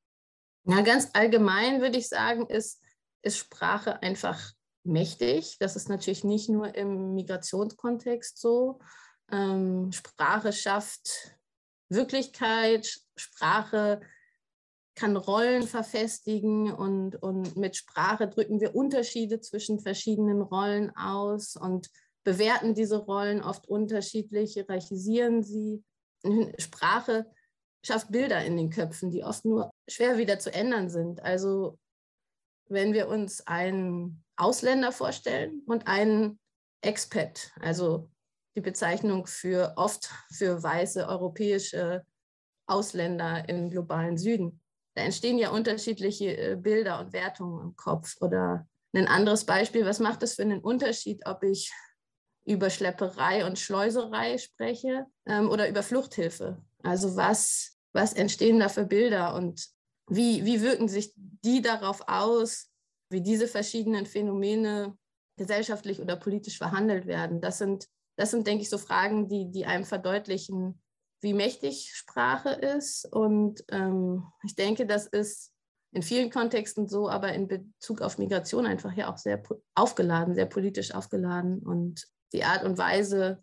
Ja, 0.67 0.81
ganz 0.81 1.11
allgemein 1.13 1.81
würde 1.81 1.99
ich 1.99 2.09
sagen, 2.09 2.47
ist, 2.47 2.83
ist 3.23 3.39
Sprache 3.39 4.03
einfach 4.03 4.53
mächtig. 4.83 5.59
Das 5.59 5.77
ist 5.77 5.89
natürlich 5.89 6.25
nicht 6.25 6.49
nur 6.49 6.75
im 6.75 7.15
Migrationskontext 7.15 8.39
so. 8.39 8.81
Ähm, 9.31 9.93
Sprache 9.93 10.53
schafft 10.53 11.37
Wirklichkeit, 11.89 13.01
Sprache 13.17 14.01
kann 14.95 15.17
Rollen 15.17 15.65
verfestigen 15.65 16.73
und, 16.73 17.17
und 17.17 17.57
mit 17.57 17.77
Sprache 17.77 18.29
drücken 18.29 18.61
wir 18.61 18.75
Unterschiede 18.75 19.41
zwischen 19.41 19.81
verschiedenen 19.81 20.41
Rollen 20.41 20.97
aus 20.97 21.57
und 21.57 21.91
bewerten 22.23 22.75
diese 22.75 22.99
Rollen 22.99 23.43
oft 23.43 23.69
unterschiedlich, 23.69 24.55
hierarchisieren 24.55 25.43
sie. 25.43 25.83
Sprache 26.59 27.27
schafft 27.85 28.11
Bilder 28.11 28.45
in 28.45 28.57
den 28.57 28.71
Köpfen, 28.71 29.11
die 29.11 29.25
oft 29.25 29.45
nur 29.45 29.74
schwer 29.89 30.19
wieder 30.19 30.39
zu 30.39 30.53
ändern 30.53 30.89
sind. 30.89 31.23
Also 31.23 31.79
wenn 32.69 32.93
wir 32.93 33.09
uns 33.09 33.47
einen 33.47 34.25
Ausländer 34.37 34.93
vorstellen 34.93 35.63
und 35.67 35.87
einen 35.87 36.39
Expat, 36.81 37.53
also 37.61 38.11
die 38.57 38.61
Bezeichnung 38.61 39.27
für 39.27 39.75
oft 39.77 40.11
für 40.33 40.63
weiße 40.63 41.07
europäische 41.09 42.05
Ausländer 42.67 43.49
im 43.49 43.71
globalen 43.71 44.17
Süden. 44.17 44.61
Da 44.95 45.03
entstehen 45.03 45.39
ja 45.39 45.51
unterschiedliche 45.51 46.37
äh, 46.37 46.57
Bilder 46.57 47.01
und 47.01 47.13
Wertungen 47.13 47.61
im 47.63 47.77
Kopf. 47.77 48.17
Oder 48.21 48.67
ein 48.93 49.09
anderes 49.09 49.45
Beispiel, 49.45 49.85
was 49.85 49.99
macht 49.99 50.23
es 50.23 50.35
für 50.35 50.43
einen 50.43 50.61
Unterschied, 50.61 51.27
ob 51.27 51.43
ich 51.43 51.73
über 52.47 52.71
Schlepperei 52.71 53.45
und 53.45 53.59
Schleuserei 53.59 54.39
spreche 54.39 55.07
ähm, 55.27 55.51
oder 55.51 55.69
über 55.69 55.83
Fluchthilfe? 55.83 56.63
Also 56.83 57.17
was, 57.17 57.77
was 57.93 58.13
entstehen 58.13 58.61
da 58.61 58.69
für 58.69 58.85
Bilder 58.85 59.35
und 59.35 59.74
wie, 60.09 60.45
wie 60.45 60.61
wirken 60.61 60.89
sich 60.89 61.13
die 61.17 61.63
darauf 61.63 62.09
aus, 62.09 62.71
wie 63.11 63.21
diese 63.21 63.49
verschiedenen 63.49 64.07
Phänomene 64.07 64.97
gesellschaftlich 65.37 66.01
oder 66.01 66.17
politisch 66.17 66.59
verhandelt 66.59 67.07
werden? 67.07 67.41
Das 67.41 67.59
sind, 67.59 67.89
das 68.17 68.31
sind 68.31 68.47
denke 68.47 68.63
ich, 68.63 68.71
so 68.71 68.79
Fragen, 68.79 69.29
die, 69.29 69.51
die 69.51 69.67
einem 69.67 69.85
verdeutlichen, 69.85 70.81
wie 71.21 71.35
mächtig 71.35 71.91
Sprache 71.95 72.51
ist. 72.51 73.07
Und 73.11 73.65
ähm, 73.71 74.25
ich 74.45 74.55
denke, 74.55 74.87
das 74.87 75.07
ist 75.07 75.53
in 75.93 76.03
vielen 76.03 76.31
Kontexten 76.31 76.89
so, 76.89 77.09
aber 77.09 77.33
in 77.33 77.49
Bezug 77.49 78.03
auf 78.03 78.19
Migration 78.19 78.67
einfach 78.67 78.93
ja 78.95 79.13
auch 79.13 79.17
sehr 79.17 79.43
aufgeladen, 79.75 80.35
sehr 80.35 80.47
politisch 80.47 80.93
aufgeladen. 80.93 81.61
Und 81.61 82.07
die 82.33 82.45
Art 82.45 82.65
und 82.65 82.79
Weise, 82.79 83.43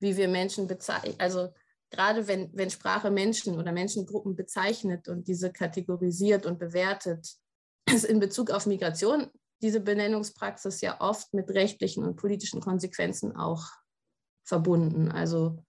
wie 0.00 0.16
wir 0.16 0.28
Menschen 0.28 0.66
bezeichnen, 0.66 1.14
also 1.18 1.50
gerade 1.90 2.28
wenn, 2.28 2.50
wenn 2.54 2.70
Sprache 2.70 3.10
Menschen 3.10 3.58
oder 3.58 3.72
Menschengruppen 3.72 4.36
bezeichnet 4.36 5.08
und 5.08 5.28
diese 5.28 5.52
kategorisiert 5.52 6.46
und 6.46 6.58
bewertet, 6.58 7.36
ist 7.92 8.04
in 8.04 8.20
Bezug 8.20 8.50
auf 8.50 8.66
Migration 8.66 9.30
diese 9.62 9.80
Benennungspraxis 9.80 10.80
ja 10.80 11.00
oft 11.00 11.34
mit 11.34 11.50
rechtlichen 11.50 12.04
und 12.04 12.16
politischen 12.16 12.60
Konsequenzen 12.60 13.36
auch 13.36 13.66
verbunden. 14.44 15.10
Also 15.10 15.62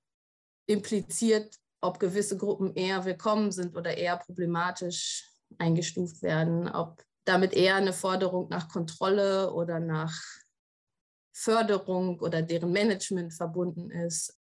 impliziert, 0.66 1.58
ob 1.82 2.00
gewisse 2.00 2.38
Gruppen 2.38 2.74
eher 2.76 3.04
willkommen 3.06 3.52
sind 3.52 3.76
oder 3.76 3.98
eher 3.98 4.18
problematisch 4.18 5.28
eingestuft 5.58 6.22
werden, 6.22 6.70
ob 6.70 7.04
damit 7.26 7.54
eher 7.54 7.76
eine 7.76 7.94
Forderung 7.94 8.48
nach 8.50 8.70
Kontrolle 8.70 9.52
oder 9.52 9.80
nach 9.80 10.18
Förderung 11.34 12.20
oder 12.20 12.42
deren 12.42 12.72
Management 12.72 13.34
verbunden 13.34 13.90
ist. 13.90 14.41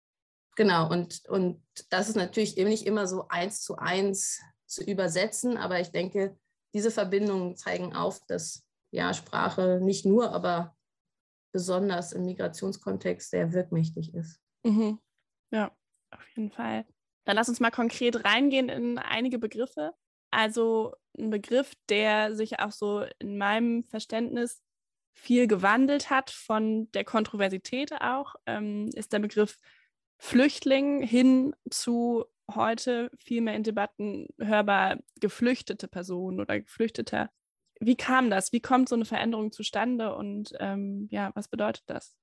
Genau, 0.58 0.90
und, 0.90 1.24
und 1.28 1.62
das 1.88 2.08
ist 2.08 2.16
natürlich 2.16 2.58
eben 2.58 2.68
nicht 2.68 2.84
immer 2.84 3.06
so 3.06 3.28
eins 3.28 3.62
zu 3.62 3.76
eins 3.76 4.42
zu 4.66 4.82
übersetzen, 4.82 5.56
aber 5.56 5.78
ich 5.78 5.92
denke, 5.92 6.36
diese 6.74 6.90
Verbindungen 6.90 7.54
zeigen 7.54 7.94
auf, 7.94 8.18
dass 8.26 8.66
ja 8.90 9.14
Sprache 9.14 9.78
nicht 9.80 10.04
nur, 10.04 10.32
aber 10.32 10.76
besonders 11.52 12.12
im 12.12 12.24
Migrationskontext 12.24 13.30
sehr 13.30 13.52
wirkmächtig 13.52 14.12
ist. 14.14 14.40
Mhm. 14.64 14.98
Ja, 15.52 15.70
auf 16.10 16.28
jeden 16.30 16.50
Fall. 16.50 16.84
Dann 17.24 17.36
lass 17.36 17.48
uns 17.48 17.60
mal 17.60 17.70
konkret 17.70 18.24
reingehen 18.24 18.68
in 18.68 18.98
einige 18.98 19.38
Begriffe. 19.38 19.94
Also 20.32 20.96
ein 21.16 21.30
Begriff, 21.30 21.74
der 21.88 22.34
sich 22.34 22.58
auch 22.58 22.72
so 22.72 23.04
in 23.20 23.38
meinem 23.38 23.84
Verständnis 23.84 24.60
viel 25.14 25.46
gewandelt 25.46 26.10
hat 26.10 26.30
von 26.30 26.90
der 26.90 27.04
Kontroversität 27.04 27.92
auch, 28.00 28.34
ähm, 28.46 28.90
ist 28.94 29.12
der 29.12 29.20
Begriff 29.20 29.56
Flüchtling 30.18 31.00
hin 31.00 31.54
zu 31.70 32.24
heute 32.52 33.10
viel 33.18 33.40
mehr 33.40 33.54
in 33.54 33.62
Debatten 33.62 34.26
hörbar 34.38 34.98
geflüchtete 35.20 35.88
Personen 35.88 36.40
oder 36.40 36.60
Geflüchteter. 36.60 37.30
Wie 37.80 37.96
kam 37.96 38.30
das? 38.30 38.52
Wie 38.52 38.60
kommt 38.60 38.88
so 38.88 38.96
eine 38.96 39.04
Veränderung 39.04 39.52
zustande 39.52 40.14
und 40.14 40.52
ähm, 40.58 41.08
ja, 41.10 41.30
was 41.34 41.48
bedeutet 41.48 41.84
das? 41.86 42.16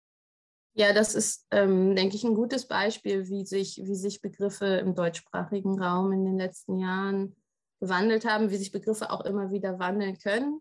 Ja, 0.74 0.92
das 0.92 1.16
ist, 1.16 1.48
ähm, 1.52 1.96
denke 1.96 2.18
ich, 2.18 2.26
ein 2.26 2.36
gutes 2.36 2.68
Beispiel, 2.68 3.30
wie 3.30 3.46
sich, 3.46 3.80
wie 3.82 3.96
sich 3.96 4.22
Begriffe 4.22 4.66
im 4.66 4.94
deutschsprachigen 4.94 5.82
Raum 5.82 6.12
in 6.12 6.26
den 6.26 6.38
letzten 6.38 6.80
Jahren 6.80 7.36
gewandelt 7.80 8.26
haben, 8.26 8.50
wie 8.50 8.58
sich 8.58 8.72
Begriffe 8.72 9.10
auch 9.10 9.22
immer 9.22 9.52
wieder 9.52 9.80
wandeln 9.80 10.18
können. 10.18 10.60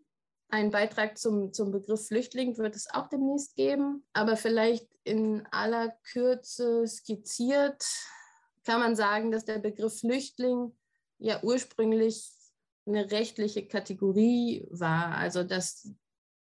Ein 0.48 0.70
Beitrag 0.70 1.18
zum, 1.18 1.52
zum 1.52 1.72
Begriff 1.72 2.06
Flüchtling 2.06 2.56
wird 2.58 2.76
es 2.76 2.88
auch 2.92 3.08
demnächst 3.08 3.56
geben, 3.56 4.04
aber 4.12 4.36
vielleicht 4.36 4.86
in 5.04 5.46
aller 5.50 5.90
Kürze 6.12 6.86
skizziert 6.86 7.84
kann 8.64 8.80
man 8.80 8.96
sagen, 8.96 9.30
dass 9.30 9.44
der 9.44 9.58
Begriff 9.58 10.00
Flüchtling 10.00 10.72
ja 11.18 11.42
ursprünglich 11.42 12.30
eine 12.86 13.10
rechtliche 13.10 13.66
Kategorie 13.66 14.66
war, 14.70 15.16
also 15.16 15.44
dass, 15.44 15.90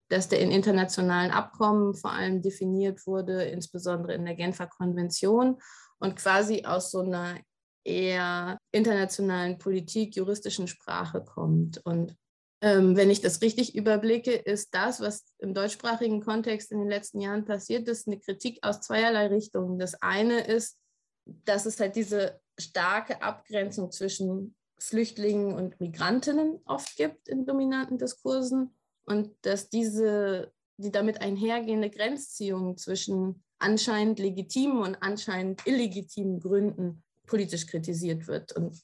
dass 0.08 0.28
der 0.28 0.40
in 0.40 0.50
internationalen 0.50 1.30
Abkommen 1.30 1.94
vor 1.94 2.12
allem 2.12 2.42
definiert 2.42 3.06
wurde, 3.06 3.44
insbesondere 3.44 4.14
in 4.14 4.24
der 4.24 4.34
Genfer 4.34 4.66
Konvention 4.66 5.60
und 5.98 6.16
quasi 6.16 6.64
aus 6.64 6.90
so 6.90 7.00
einer 7.00 7.38
eher 7.84 8.58
internationalen 8.72 9.58
Politik, 9.58 10.16
juristischen 10.16 10.68
Sprache 10.68 11.24
kommt. 11.24 11.80
Und 11.84 12.16
ähm, 12.60 12.96
wenn 12.96 13.10
ich 13.10 13.20
das 13.20 13.40
richtig 13.40 13.76
überblicke, 13.76 14.32
ist 14.32 14.74
das, 14.74 15.00
was 15.00 15.24
im 15.38 15.54
deutschsprachigen 15.54 16.20
Kontext 16.20 16.72
in 16.72 16.78
den 16.80 16.88
letzten 16.88 17.20
Jahren 17.20 17.44
passiert 17.44 17.88
ist, 17.88 18.08
eine 18.08 18.18
Kritik 18.18 18.58
aus 18.62 18.80
zweierlei 18.80 19.28
Richtungen. 19.28 19.78
Das 19.78 19.94
eine 20.02 20.40
ist, 20.40 20.76
dass 21.24 21.66
es 21.66 21.78
halt 21.78 21.94
diese 21.94 22.40
starke 22.58 23.22
Abgrenzung 23.22 23.92
zwischen 23.92 24.56
Flüchtlingen 24.78 25.54
und 25.54 25.80
Migrantinnen 25.80 26.60
oft 26.64 26.96
gibt 26.96 27.28
in 27.28 27.46
dominanten 27.46 27.98
Diskursen 27.98 28.74
und 29.04 29.34
dass 29.42 29.70
diese, 29.70 30.52
die 30.76 30.90
damit 30.90 31.20
einhergehende 31.20 31.90
Grenzziehung 31.90 32.76
zwischen 32.76 33.42
anscheinend 33.58 34.18
legitimen 34.18 34.78
und 34.78 34.96
anscheinend 34.96 35.66
illegitimen 35.66 36.40
Gründen 36.40 37.02
politisch 37.26 37.66
kritisiert 37.66 38.26
wird. 38.26 38.52
Und 38.52 38.80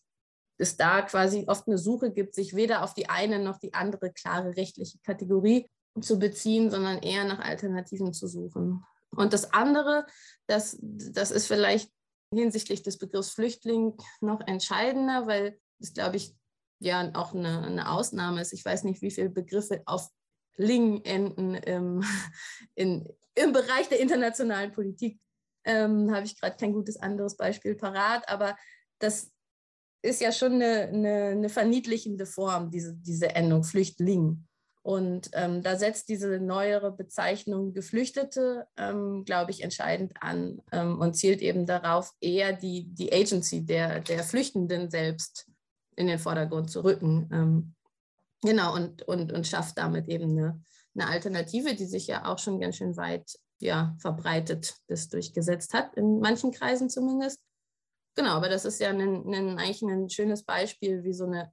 es 0.58 0.76
da 0.76 1.02
quasi 1.02 1.44
oft 1.46 1.66
eine 1.66 1.78
Suche 1.78 2.12
gibt, 2.12 2.34
sich 2.34 2.54
weder 2.54 2.84
auf 2.84 2.94
die 2.94 3.08
eine 3.08 3.38
noch 3.38 3.58
die 3.58 3.74
andere 3.74 4.12
klare 4.12 4.56
rechtliche 4.56 4.98
Kategorie 4.98 5.68
zu 6.00 6.18
beziehen, 6.18 6.70
sondern 6.70 6.98
eher 6.98 7.24
nach 7.24 7.40
Alternativen 7.40 8.12
zu 8.12 8.26
suchen. 8.26 8.84
Und 9.10 9.32
das 9.32 9.52
andere, 9.52 10.06
das, 10.46 10.76
das 10.80 11.30
ist 11.30 11.46
vielleicht 11.46 11.90
hinsichtlich 12.32 12.82
des 12.82 12.98
Begriffs 12.98 13.30
Flüchtling 13.30 13.94
noch 14.20 14.40
entscheidender, 14.46 15.26
weil 15.26 15.58
ist, 15.78 15.94
glaube 15.94 16.16
ich, 16.16 16.34
ja 16.80 17.10
auch 17.14 17.34
eine, 17.34 17.62
eine 17.62 17.90
Ausnahme 17.90 18.40
ist. 18.40 18.52
Ich 18.52 18.64
weiß 18.64 18.84
nicht, 18.84 19.02
wie 19.02 19.10
viele 19.10 19.30
Begriffe 19.30 19.82
auf 19.86 20.08
Ling 20.56 21.02
enden 21.04 21.54
im, 21.54 22.04
in, 22.74 23.08
im 23.34 23.52
Bereich 23.52 23.88
der 23.88 24.00
internationalen 24.00 24.72
Politik. 24.72 25.20
Ähm, 25.64 26.14
Habe 26.14 26.26
ich 26.26 26.38
gerade 26.38 26.56
kein 26.56 26.72
gutes 26.72 26.96
anderes 26.96 27.36
Beispiel 27.36 27.74
parat, 27.74 28.28
aber 28.28 28.56
das 28.98 29.32
ist 30.04 30.20
ja 30.20 30.32
schon 30.32 30.54
eine, 30.54 30.88
eine, 30.88 31.24
eine 31.28 31.48
verniedlichende 31.48 32.26
Form, 32.26 32.70
diese, 32.70 32.94
diese 32.94 33.34
Endung 33.34 33.64
Flüchtling. 33.64 34.46
Und 34.82 35.30
ähm, 35.32 35.62
da 35.62 35.76
setzt 35.76 36.10
diese 36.10 36.38
neuere 36.38 36.92
Bezeichnung 36.92 37.72
Geflüchtete, 37.72 38.66
ähm, 38.76 39.24
glaube 39.24 39.50
ich, 39.50 39.62
entscheidend 39.62 40.12
an 40.20 40.60
ähm, 40.72 41.00
und 41.00 41.14
zielt 41.14 41.40
eben 41.40 41.64
darauf, 41.64 42.12
eher 42.20 42.52
die, 42.52 42.92
die 42.92 43.10
Agency 43.10 43.64
der, 43.64 44.00
der 44.00 44.22
Flüchtenden 44.24 44.90
selbst 44.90 45.46
in 45.96 46.06
den 46.06 46.18
Vordergrund 46.18 46.70
zu 46.70 46.84
rücken. 46.84 47.30
Ähm, 47.32 47.74
genau, 48.42 48.74
und, 48.74 49.00
und, 49.08 49.32
und 49.32 49.46
schafft 49.46 49.78
damit 49.78 50.06
eben 50.08 50.32
eine, 50.32 50.62
eine 50.94 51.08
Alternative, 51.08 51.74
die 51.74 51.86
sich 51.86 52.06
ja 52.06 52.26
auch 52.26 52.38
schon 52.38 52.60
ganz 52.60 52.76
schön 52.76 52.98
weit 52.98 53.38
ja, 53.60 53.96
verbreitet 54.00 54.74
bis 54.86 55.08
durchgesetzt 55.08 55.72
hat, 55.72 55.94
in 55.96 56.20
manchen 56.20 56.52
Kreisen 56.52 56.90
zumindest. 56.90 57.40
Genau, 58.14 58.30
aber 58.30 58.48
das 58.48 58.64
ist 58.64 58.80
ja 58.80 58.90
ein, 58.90 59.00
ein, 59.00 59.58
eigentlich 59.58 59.82
ein 59.82 60.08
schönes 60.08 60.44
Beispiel, 60.44 61.02
wie 61.02 61.12
so 61.12 61.24
eine 61.24 61.52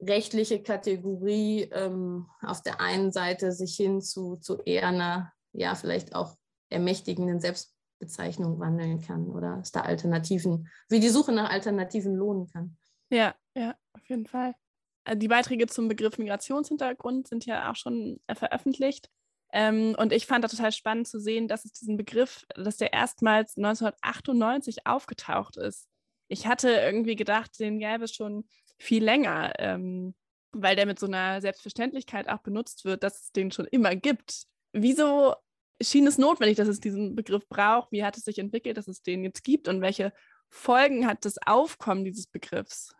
rechtliche 0.00 0.62
Kategorie 0.62 1.62
ähm, 1.72 2.26
auf 2.42 2.62
der 2.62 2.80
einen 2.80 3.10
Seite 3.10 3.52
sich 3.52 3.74
hin 3.76 4.00
zu, 4.00 4.36
zu 4.36 4.58
eher 4.58 4.88
einer, 4.88 5.32
ja, 5.52 5.74
vielleicht 5.74 6.14
auch 6.14 6.36
ermächtigenden 6.70 7.40
Selbstbezeichnung 7.40 8.60
wandeln 8.60 9.00
kann 9.00 9.26
oder 9.26 9.58
es 9.60 9.72
da 9.72 9.80
Alternativen, 9.80 10.68
wie 10.88 11.00
die 11.00 11.08
Suche 11.08 11.32
nach 11.32 11.50
Alternativen 11.50 12.14
lohnen 12.14 12.46
kann. 12.48 12.76
Ja, 13.10 13.34
ja, 13.54 13.74
auf 13.92 14.08
jeden 14.08 14.26
Fall. 14.26 14.54
Äh, 15.04 15.16
die 15.16 15.28
Beiträge 15.28 15.66
zum 15.66 15.88
Begriff 15.88 16.18
Migrationshintergrund 16.18 17.26
sind 17.26 17.46
ja 17.46 17.70
auch 17.70 17.76
schon 17.76 18.20
äh, 18.26 18.34
veröffentlicht. 18.34 19.10
Ähm, 19.52 19.94
und 19.98 20.12
ich 20.12 20.26
fand 20.26 20.44
das 20.44 20.52
total 20.52 20.72
spannend 20.72 21.08
zu 21.08 21.18
sehen, 21.20 21.48
dass 21.48 21.64
es 21.64 21.72
diesen 21.72 21.96
Begriff, 21.96 22.44
dass 22.54 22.76
der 22.76 22.92
erstmals 22.92 23.56
1998 23.56 24.86
aufgetaucht 24.86 25.56
ist. 25.56 25.88
Ich 26.28 26.46
hatte 26.46 26.70
irgendwie 26.70 27.16
gedacht, 27.16 27.58
den 27.58 27.78
gäbe 27.78 28.04
es 28.04 28.14
schon 28.14 28.46
viel 28.78 29.02
länger, 29.02 29.54
ähm, 29.58 30.14
weil 30.52 30.76
der 30.76 30.86
mit 30.86 30.98
so 30.98 31.06
einer 31.06 31.40
Selbstverständlichkeit 31.40 32.28
auch 32.28 32.40
benutzt 32.40 32.84
wird, 32.84 33.02
dass 33.02 33.22
es 33.22 33.32
den 33.32 33.50
schon 33.50 33.66
immer 33.66 33.96
gibt. 33.96 34.44
Wieso 34.72 35.34
schien 35.80 36.06
es 36.06 36.18
notwendig, 36.18 36.56
dass 36.56 36.68
es 36.68 36.80
diesen 36.80 37.14
Begriff 37.14 37.48
braucht? 37.48 37.90
Wie 37.92 38.04
hat 38.04 38.16
es 38.16 38.24
sich 38.24 38.38
entwickelt, 38.38 38.76
dass 38.76 38.88
es 38.88 39.02
den 39.02 39.24
jetzt 39.24 39.44
gibt 39.44 39.68
und 39.68 39.80
welche 39.80 40.12
Folgen 40.50 41.06
hat 41.06 41.24
das 41.24 41.36
Aufkommen 41.46 42.04
dieses 42.04 42.26
Begriffs? 42.26 42.94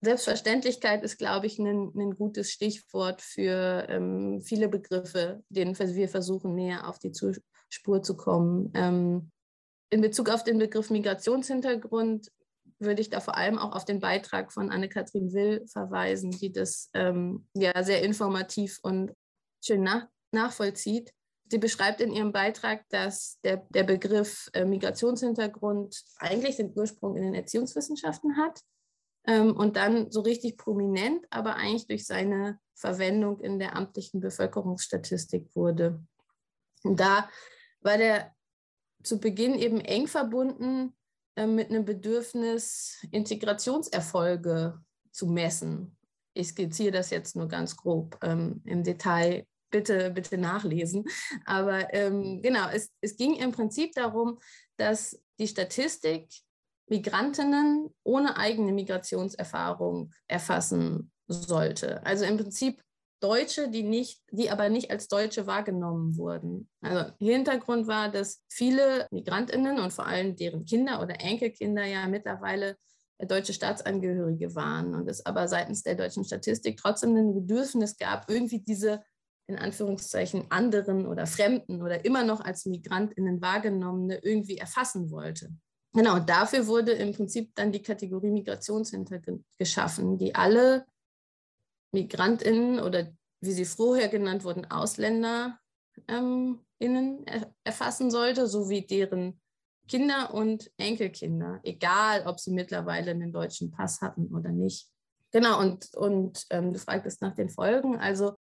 Selbstverständlichkeit 0.00 1.02
ist, 1.02 1.18
glaube 1.18 1.46
ich, 1.46 1.58
ein, 1.58 1.92
ein 1.96 2.14
gutes 2.16 2.52
Stichwort 2.52 3.20
für 3.20 3.86
ähm, 3.88 4.40
viele 4.42 4.68
Begriffe, 4.68 5.42
denen 5.48 5.76
wir 5.76 6.08
versuchen, 6.08 6.54
näher 6.54 6.88
auf 6.88 6.98
die 6.98 7.12
Spur 7.68 8.02
zu 8.02 8.16
kommen. 8.16 8.70
Ähm, 8.74 9.30
in 9.90 10.00
Bezug 10.00 10.28
auf 10.28 10.44
den 10.44 10.58
Begriff 10.58 10.90
Migrationshintergrund 10.90 12.30
würde 12.78 13.00
ich 13.00 13.10
da 13.10 13.18
vor 13.18 13.36
allem 13.36 13.58
auch 13.58 13.74
auf 13.74 13.84
den 13.84 13.98
Beitrag 13.98 14.52
von 14.52 14.70
Anne-Kathrin 14.70 15.32
Will 15.32 15.66
verweisen, 15.66 16.30
die 16.30 16.52
das 16.52 16.90
ähm, 16.94 17.48
ja 17.54 17.82
sehr 17.82 18.02
informativ 18.02 18.78
und 18.82 19.12
schön 19.64 19.82
nach, 19.82 20.06
nachvollzieht. 20.30 21.12
Sie 21.50 21.58
beschreibt 21.58 22.00
in 22.00 22.12
ihrem 22.12 22.30
Beitrag, 22.30 22.88
dass 22.90 23.40
der, 23.42 23.66
der 23.70 23.82
Begriff 23.82 24.48
äh, 24.52 24.64
Migrationshintergrund 24.64 26.04
eigentlich 26.18 26.56
den 26.56 26.72
Ursprung 26.76 27.16
in 27.16 27.24
den 27.24 27.34
Erziehungswissenschaften 27.34 28.36
hat 28.36 28.60
ähm, 29.28 29.54
und 29.54 29.76
dann 29.76 30.10
so 30.10 30.22
richtig 30.22 30.56
prominent, 30.56 31.24
aber 31.30 31.56
eigentlich 31.56 31.86
durch 31.86 32.06
seine 32.06 32.58
Verwendung 32.74 33.40
in 33.40 33.58
der 33.58 33.76
amtlichen 33.76 34.20
Bevölkerungsstatistik 34.20 35.54
wurde. 35.54 36.02
Und 36.82 36.98
da 36.98 37.28
war 37.80 37.98
der 37.98 38.32
zu 39.02 39.20
Beginn 39.20 39.54
eben 39.54 39.80
eng 39.80 40.08
verbunden 40.08 40.96
äh, 41.36 41.46
mit 41.46 41.68
einem 41.68 41.84
Bedürfnis, 41.84 43.06
Integrationserfolge 43.10 44.80
zu 45.12 45.26
messen. 45.26 45.96
Ich 46.32 46.48
skizziere 46.48 46.92
das 46.92 47.10
jetzt 47.10 47.36
nur 47.36 47.48
ganz 47.48 47.76
grob 47.76 48.18
ähm, 48.22 48.62
im 48.64 48.82
Detail. 48.82 49.44
Bitte, 49.70 50.10
bitte 50.10 50.38
nachlesen. 50.38 51.04
Aber 51.44 51.92
ähm, 51.92 52.40
genau, 52.40 52.70
es, 52.70 52.90
es 53.02 53.18
ging 53.18 53.34
im 53.34 53.52
Prinzip 53.52 53.92
darum, 53.92 54.38
dass 54.78 55.20
die 55.38 55.46
Statistik 55.48 56.30
Migrantinnen 56.88 57.90
ohne 58.02 58.36
eigene 58.36 58.72
Migrationserfahrung 58.72 60.12
erfassen 60.26 61.10
sollte. 61.26 62.04
Also 62.04 62.24
im 62.24 62.36
Prinzip 62.36 62.82
Deutsche, 63.20 63.68
die 63.68 63.82
nicht, 63.82 64.22
die 64.30 64.50
aber 64.50 64.68
nicht 64.68 64.90
als 64.90 65.08
Deutsche 65.08 65.46
wahrgenommen 65.46 66.16
wurden. 66.16 66.68
Also 66.80 67.10
Hintergrund 67.18 67.88
war, 67.88 68.10
dass 68.10 68.42
viele 68.48 69.08
Migrantinnen 69.10 69.80
und 69.80 69.92
vor 69.92 70.06
allem 70.06 70.36
deren 70.36 70.64
Kinder 70.64 71.02
oder 71.02 71.20
Enkelkinder 71.20 71.84
ja 71.84 72.06
mittlerweile 72.06 72.76
deutsche 73.26 73.52
Staatsangehörige 73.52 74.54
waren 74.54 74.94
und 74.94 75.08
es 75.08 75.26
aber 75.26 75.48
seitens 75.48 75.82
der 75.82 75.96
deutschen 75.96 76.24
Statistik 76.24 76.78
trotzdem 76.80 77.16
ein 77.16 77.34
Bedürfnis 77.34 77.96
gab, 77.96 78.30
irgendwie 78.30 78.60
diese 78.60 79.02
in 79.48 79.58
Anführungszeichen 79.58 80.50
anderen 80.50 81.06
oder 81.06 81.26
Fremden 81.26 81.82
oder 81.82 82.04
immer 82.04 82.22
noch 82.22 82.40
als 82.40 82.66
Migrantinnen 82.66 83.40
wahrgenommene 83.40 84.18
irgendwie 84.22 84.58
erfassen 84.58 85.10
wollte. 85.10 85.50
Genau, 85.94 86.18
dafür 86.18 86.66
wurde 86.66 86.92
im 86.92 87.12
Prinzip 87.12 87.54
dann 87.54 87.72
die 87.72 87.82
Kategorie 87.82 88.30
Migrationshintergrund 88.30 89.44
geschaffen, 89.58 90.18
die 90.18 90.34
alle 90.34 90.84
MigrantInnen 91.92 92.80
oder 92.80 93.08
wie 93.40 93.52
sie 93.52 93.64
vorher 93.64 94.08
genannt 94.08 94.44
wurden, 94.44 94.70
AusländerInnen 94.70 95.58
ähm, 96.08 97.26
erfassen 97.64 98.10
sollte, 98.10 98.46
sowie 98.46 98.86
deren 98.86 99.40
Kinder 99.88 100.34
und 100.34 100.70
Enkelkinder, 100.76 101.60
egal 101.62 102.26
ob 102.26 102.38
sie 102.38 102.50
mittlerweile 102.50 103.12
einen 103.12 103.32
deutschen 103.32 103.70
Pass 103.70 104.02
hatten 104.02 104.26
oder 104.34 104.50
nicht. 104.50 104.88
Genau, 105.30 105.60
und, 105.60 105.94
und 105.94 106.46
ähm, 106.50 106.72
du 106.72 106.78
fragtest 106.78 107.22
nach 107.22 107.34
den 107.34 107.48
Folgen. 107.48 107.98
Also 107.98 108.34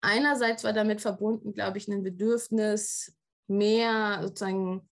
einerseits 0.00 0.64
war 0.64 0.72
damit 0.72 1.00
verbunden, 1.00 1.52
glaube 1.52 1.78
ich, 1.78 1.88
ein 1.88 2.02
Bedürfnis, 2.02 3.16
mehr 3.46 4.20
sozusagen 4.22 4.88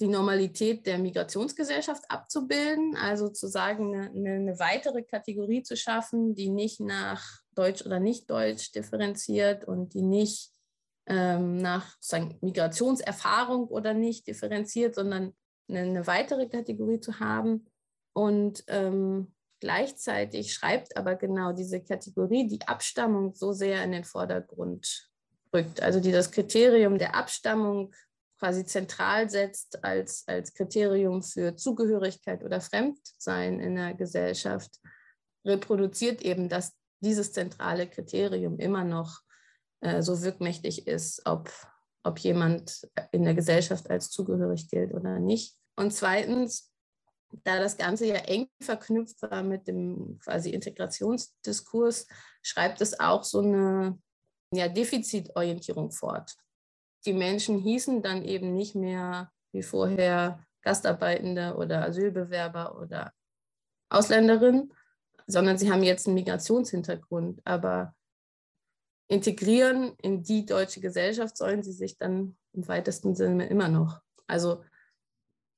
die 0.00 0.08
Normalität 0.08 0.86
der 0.86 0.98
Migrationsgesellschaft 0.98 2.04
abzubilden, 2.08 2.96
also 2.96 3.28
zu 3.28 3.48
sagen, 3.48 3.94
eine, 3.94 4.30
eine, 4.30 4.58
weitere 4.58 5.02
Kategorie 5.02 5.62
zu 5.62 5.76
schaffen, 5.76 6.34
die 6.34 6.50
nicht 6.50 6.80
nach 6.80 7.24
Deutsch 7.54 7.84
oder 7.84 7.98
nicht 7.98 8.30
Deutsch 8.30 8.70
differenziert 8.72 9.64
und 9.64 9.94
die 9.94 10.02
nicht 10.02 10.52
ähm, 11.06 11.56
nach 11.56 11.96
sagen, 12.00 12.38
Migrationserfahrung 12.40 13.66
oder 13.68 13.92
nicht 13.92 14.26
differenziert, 14.28 14.94
sondern 14.94 15.34
eine, 15.68 15.80
eine 15.80 16.06
weitere 16.06 16.48
Kategorie 16.48 17.00
zu 17.00 17.18
haben. 17.18 17.66
Und 18.12 18.62
ähm, 18.68 19.32
gleichzeitig 19.60 20.52
schreibt 20.52 20.96
aber 20.96 21.16
genau 21.16 21.52
diese 21.52 21.82
Kategorie 21.82 22.46
die 22.46 22.66
Abstammung 22.68 23.34
so 23.34 23.52
sehr 23.52 23.82
in 23.82 23.92
den 23.92 24.04
Vordergrund 24.04 25.10
rückt, 25.52 25.82
also 25.82 25.98
die 25.98 26.12
das 26.12 26.30
Kriterium 26.30 26.98
der 26.98 27.14
Abstammung 27.14 27.92
quasi 28.38 28.64
zentral 28.64 29.28
setzt 29.28 29.84
als, 29.84 30.24
als 30.26 30.54
Kriterium 30.54 31.22
für 31.22 31.56
Zugehörigkeit 31.56 32.44
oder 32.44 32.60
Fremdsein 32.60 33.60
in 33.60 33.76
der 33.76 33.94
Gesellschaft, 33.94 34.78
reproduziert 35.44 36.22
eben, 36.22 36.48
dass 36.48 36.72
dieses 37.00 37.32
zentrale 37.32 37.88
Kriterium 37.88 38.58
immer 38.58 38.84
noch 38.84 39.20
äh, 39.80 40.02
so 40.02 40.22
wirkmächtig 40.22 40.86
ist, 40.86 41.22
ob, 41.26 41.50
ob 42.02 42.18
jemand 42.18 42.88
in 43.12 43.24
der 43.24 43.34
Gesellschaft 43.34 43.90
als 43.90 44.10
zugehörig 44.10 44.68
gilt 44.68 44.94
oder 44.94 45.18
nicht. 45.18 45.56
Und 45.76 45.92
zweitens, 45.92 46.72
da 47.44 47.58
das 47.58 47.76
Ganze 47.76 48.06
ja 48.06 48.16
eng 48.16 48.48
verknüpft 48.60 49.22
war 49.22 49.42
mit 49.42 49.68
dem 49.68 50.18
quasi 50.24 50.50
Integrationsdiskurs, 50.50 52.06
schreibt 52.42 52.80
es 52.80 52.98
auch 52.98 53.22
so 53.22 53.40
eine 53.40 53.98
ja, 54.52 54.68
Defizitorientierung 54.68 55.90
fort 55.90 56.36
die 57.08 57.14
Menschen 57.14 57.58
hießen 57.58 58.02
dann 58.02 58.22
eben 58.22 58.54
nicht 58.54 58.74
mehr 58.74 59.32
wie 59.52 59.62
vorher 59.62 60.44
Gastarbeitende 60.60 61.56
oder 61.56 61.86
Asylbewerber 61.86 62.78
oder 62.78 63.14
Ausländerinnen, 63.88 64.74
sondern 65.26 65.56
sie 65.56 65.72
haben 65.72 65.82
jetzt 65.82 66.06
einen 66.06 66.16
Migrationshintergrund. 66.16 67.40
Aber 67.44 67.94
integrieren 69.08 69.94
in 70.02 70.22
die 70.22 70.44
deutsche 70.44 70.82
Gesellschaft 70.82 71.38
sollen 71.38 71.62
sie 71.62 71.72
sich 71.72 71.96
dann 71.96 72.36
im 72.52 72.68
weitesten 72.68 73.14
Sinne 73.14 73.48
immer 73.48 73.68
noch. 73.68 74.02
Also 74.26 74.62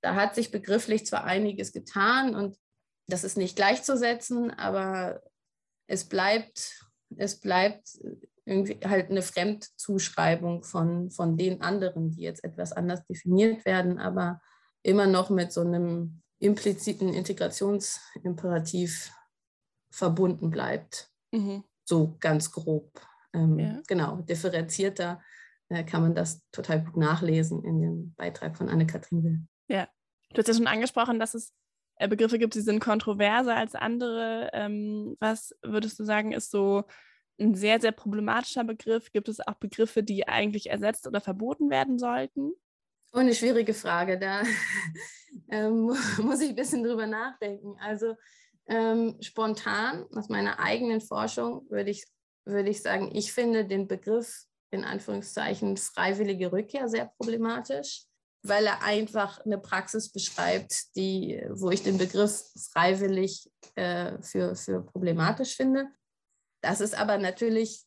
da 0.01 0.15
hat 0.15 0.37
sich 0.37 0.53
begrifflich 0.53 1.05
zwar 1.05 1.25
einiges 1.25 1.73
getan 1.73 2.37
und 2.37 2.57
das 3.09 3.25
ist 3.25 3.37
nicht 3.37 3.57
gleichzusetzen, 3.57 4.53
aber 4.53 5.21
es 5.89 6.09
bleibt, 6.09 6.87
es 7.17 7.41
bleibt 7.41 7.99
irgendwie 8.51 8.81
halt 8.85 9.11
eine 9.11 9.23
Fremdzuschreibung 9.23 10.65
von, 10.65 11.11
von 11.11 11.37
den 11.37 11.63
anderen, 11.63 12.11
die 12.11 12.23
jetzt 12.23 12.43
etwas 12.43 12.73
anders 12.73 13.07
definiert 13.07 13.65
werden, 13.65 13.99
aber 13.99 14.41
immer 14.83 15.07
noch 15.07 15.31
mit 15.31 15.53
so 15.53 15.61
einem 15.61 16.21
impliziten 16.41 17.15
Integrationsimperativ 17.15 19.13
verbunden 19.91 20.51
bleibt. 20.51 21.11
Mhm. 21.31 21.63
So 21.85 22.17
ganz 22.19 22.51
grob. 22.51 23.01
Ähm, 23.33 23.59
ja. 23.59 23.81
Genau, 23.87 24.17
differenzierter 24.23 25.23
äh, 25.69 25.85
kann 25.85 26.03
man 26.03 26.17
das 26.17 26.43
total 26.51 26.83
gut 26.85 26.97
nachlesen 26.97 27.65
in 27.65 27.81
dem 27.81 28.15
Beitrag 28.17 28.57
von 28.57 28.69
Anne-Kathrin 28.69 29.23
Will. 29.23 29.47
Ja, 29.69 29.89
du 30.31 30.39
hast 30.39 30.49
ja 30.49 30.55
schon 30.55 30.67
angesprochen, 30.67 31.21
dass 31.21 31.35
es 31.35 31.53
äh, 31.97 32.09
Begriffe 32.09 32.39
gibt, 32.39 32.55
die 32.55 32.61
sind 32.63 32.81
kontroverser 32.81 33.55
als 33.55 33.77
andere. 33.77 34.51
Ähm, 34.55 35.17
was 35.21 35.55
würdest 35.63 36.01
du 36.01 36.05
sagen, 36.05 36.33
ist 36.33 36.51
so 36.51 36.85
ein 37.41 37.55
sehr, 37.55 37.81
sehr 37.81 37.93
problematischer 37.93 38.65
Begriff? 38.65 39.13
Gibt 39.13 39.29
es 39.29 39.41
auch 39.41 39.55
Begriffe, 39.55 40.03
die 40.03 40.29
eigentlich 40.29 40.71
ersetzt 40.71 41.07
oder 41.07 41.21
verboten 41.21 41.71
werden 41.71 41.99
sollten? 41.99 42.53
Oh, 43.13 43.19
eine 43.19 43.35
schwierige 43.35 43.75
Frage. 43.75 44.19
Da 44.19 44.43
ähm, 45.51 45.87
muss 46.23 46.41
ich 46.41 46.51
ein 46.51 46.57
bisschen 46.57 46.85
drüber 46.85 47.07
nachdenken. 47.07 47.77
Also 47.81 48.15
ähm, 48.67 49.17
spontan 49.21 50.07
aus 50.15 50.29
meiner 50.29 50.61
eigenen 50.61 51.01
Forschung 51.01 51.67
würde 51.71 51.91
ich, 51.91 52.05
würde 52.45 52.71
ich 52.71 52.83
sagen, 52.83 53.11
ich 53.15 53.33
finde 53.33 53.67
den 53.67 53.89
Begriff 53.89 54.45
in 54.71 54.85
Anführungszeichen 54.85 55.77
freiwillige 55.77 56.53
Rückkehr 56.53 56.89
sehr 56.89 57.07
problematisch, 57.19 58.05
weil 58.43 58.67
er 58.67 58.85
einfach 58.85 59.45
eine 59.45 59.59
Praxis 59.59 60.13
beschreibt, 60.13 60.95
die, 60.95 61.43
wo 61.51 61.71
ich 61.71 61.83
den 61.83 61.99
Begriff 61.99 62.45
freiwillig 62.73 63.51
äh, 63.75 64.23
für, 64.23 64.55
für 64.55 64.83
problematisch 64.83 65.57
finde. 65.57 65.89
Das 66.63 66.81
ist 66.81 66.99
aber 66.99 67.19
natürlich 67.19 67.85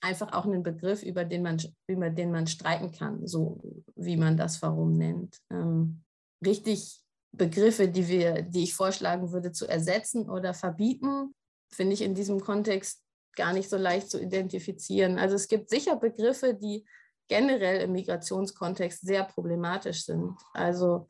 einfach 0.00 0.32
auch 0.32 0.44
ein 0.44 0.62
Begriff, 0.62 1.02
über 1.02 1.24
den 1.24 1.42
man, 1.42 1.60
über 1.86 2.10
den 2.10 2.30
man 2.30 2.46
streiten 2.46 2.92
kann, 2.92 3.26
so 3.26 3.60
wie 3.96 4.16
man 4.16 4.36
das 4.36 4.62
warum 4.62 4.96
nennt. 4.96 5.38
Ähm, 5.50 6.02
richtig 6.44 7.00
Begriffe, 7.32 7.88
die, 7.88 8.08
wir, 8.08 8.42
die 8.42 8.64
ich 8.64 8.74
vorschlagen 8.74 9.32
würde, 9.32 9.52
zu 9.52 9.66
ersetzen 9.66 10.30
oder 10.30 10.54
verbieten, 10.54 11.34
finde 11.70 11.94
ich 11.94 12.02
in 12.02 12.14
diesem 12.14 12.40
Kontext 12.40 13.02
gar 13.36 13.52
nicht 13.52 13.68
so 13.68 13.76
leicht 13.76 14.10
zu 14.10 14.20
identifizieren. 14.20 15.18
Also 15.18 15.34
es 15.34 15.48
gibt 15.48 15.68
sicher 15.68 15.96
Begriffe, 15.96 16.54
die 16.54 16.86
generell 17.28 17.82
im 17.82 17.92
Migrationskontext 17.92 19.02
sehr 19.02 19.24
problematisch 19.24 20.04
sind. 20.04 20.38
Also 20.54 21.08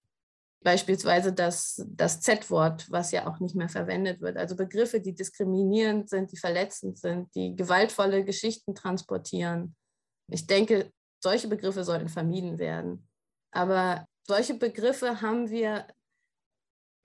beispielsweise 0.66 1.32
das, 1.32 1.80
das 1.86 2.20
Z-Wort, 2.22 2.90
was 2.90 3.12
ja 3.12 3.28
auch 3.28 3.38
nicht 3.38 3.54
mehr 3.54 3.68
verwendet 3.68 4.20
wird. 4.20 4.36
Also 4.36 4.56
Begriffe, 4.56 5.00
die 5.00 5.14
diskriminierend 5.14 6.10
sind, 6.10 6.32
die 6.32 6.36
verletzend 6.36 6.98
sind, 6.98 7.32
die 7.36 7.54
gewaltvolle 7.54 8.24
Geschichten 8.24 8.74
transportieren. 8.74 9.76
Ich 10.28 10.48
denke, 10.48 10.90
solche 11.22 11.46
Begriffe 11.46 11.84
sollten 11.84 12.08
vermieden 12.08 12.58
werden. 12.58 13.06
Aber 13.52 14.06
solche 14.26 14.54
Begriffe 14.54 15.20
haben 15.20 15.50
wir 15.50 15.86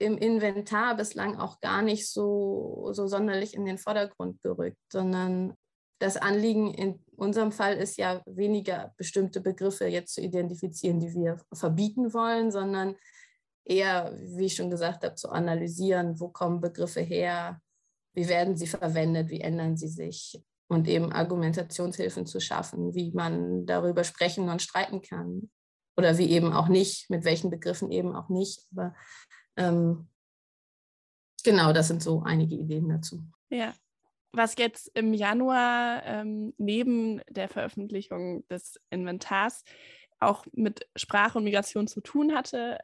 im 0.00 0.18
Inventar 0.18 0.96
bislang 0.96 1.38
auch 1.38 1.60
gar 1.60 1.82
nicht 1.82 2.10
so, 2.10 2.88
so 2.90 3.06
sonderlich 3.06 3.54
in 3.54 3.64
den 3.64 3.78
Vordergrund 3.78 4.42
gerückt, 4.42 4.80
sondern 4.90 5.54
das 6.00 6.16
Anliegen 6.16 6.74
in 6.74 6.98
unserem 7.14 7.52
Fall 7.52 7.76
ist 7.76 7.96
ja 7.96 8.22
weniger 8.26 8.92
bestimmte 8.96 9.40
Begriffe 9.40 9.86
jetzt 9.86 10.14
zu 10.14 10.20
identifizieren, 10.20 10.98
die 10.98 11.14
wir 11.14 11.40
verbieten 11.52 12.12
wollen, 12.12 12.50
sondern 12.50 12.96
eher, 13.64 14.16
wie 14.18 14.46
ich 14.46 14.54
schon 14.54 14.70
gesagt 14.70 15.04
habe, 15.04 15.14
zu 15.14 15.30
analysieren, 15.30 16.18
wo 16.20 16.28
kommen 16.28 16.60
Begriffe 16.60 17.00
her, 17.00 17.60
wie 18.14 18.28
werden 18.28 18.56
sie 18.56 18.66
verwendet, 18.66 19.30
wie 19.30 19.40
ändern 19.40 19.76
sie 19.76 19.88
sich 19.88 20.42
und 20.68 20.88
eben 20.88 21.12
Argumentationshilfen 21.12 22.26
zu 22.26 22.40
schaffen, 22.40 22.94
wie 22.94 23.12
man 23.12 23.66
darüber 23.66 24.04
sprechen 24.04 24.48
und 24.48 24.62
streiten 24.62 25.02
kann 25.02 25.50
oder 25.96 26.18
wie 26.18 26.30
eben 26.30 26.52
auch 26.52 26.68
nicht, 26.68 27.10
mit 27.10 27.24
welchen 27.24 27.50
Begriffen 27.50 27.90
eben 27.92 28.14
auch 28.14 28.28
nicht. 28.28 28.66
Aber 28.72 28.94
ähm, 29.56 30.08
genau, 31.44 31.72
das 31.72 31.88
sind 31.88 32.02
so 32.02 32.22
einige 32.22 32.54
Ideen 32.54 32.88
dazu. 32.88 33.22
Ja. 33.50 33.74
Was 34.34 34.54
jetzt 34.56 34.90
im 34.94 35.12
Januar 35.12 36.02
ähm, 36.06 36.54
neben 36.56 37.20
der 37.28 37.50
Veröffentlichung 37.50 38.48
des 38.48 38.80
Inventars 38.88 39.62
auch 40.20 40.46
mit 40.52 40.88
Sprache 40.96 41.36
und 41.36 41.44
Migration 41.44 41.86
zu 41.86 42.00
tun 42.00 42.34
hatte, 42.34 42.78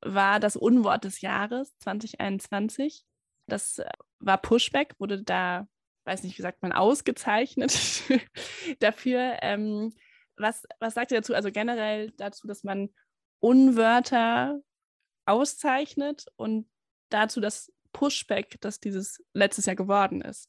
war 0.00 0.40
das 0.40 0.56
Unwort 0.56 1.04
des 1.04 1.20
Jahres 1.20 1.76
2021. 1.78 3.04
Das 3.46 3.78
äh, 3.78 3.88
war 4.20 4.38
Pushback, 4.38 4.94
wurde 4.98 5.22
da, 5.22 5.66
weiß 6.04 6.22
nicht, 6.22 6.38
wie 6.38 6.42
sagt 6.42 6.62
man, 6.62 6.72
ausgezeichnet 6.72 8.02
dafür. 8.80 9.38
Ähm, 9.42 9.92
was, 10.36 10.64
was 10.78 10.94
sagt 10.94 11.10
ihr 11.10 11.18
dazu? 11.18 11.34
Also 11.34 11.50
generell 11.50 12.10
dazu, 12.12 12.46
dass 12.46 12.64
man 12.64 12.90
Unwörter 13.40 14.60
auszeichnet 15.26 16.26
und 16.36 16.68
dazu 17.10 17.40
das 17.40 17.72
Pushback, 17.92 18.60
das 18.60 18.80
dieses 18.80 19.22
letztes 19.34 19.66
Jahr 19.66 19.76
geworden 19.76 20.20
ist. 20.20 20.48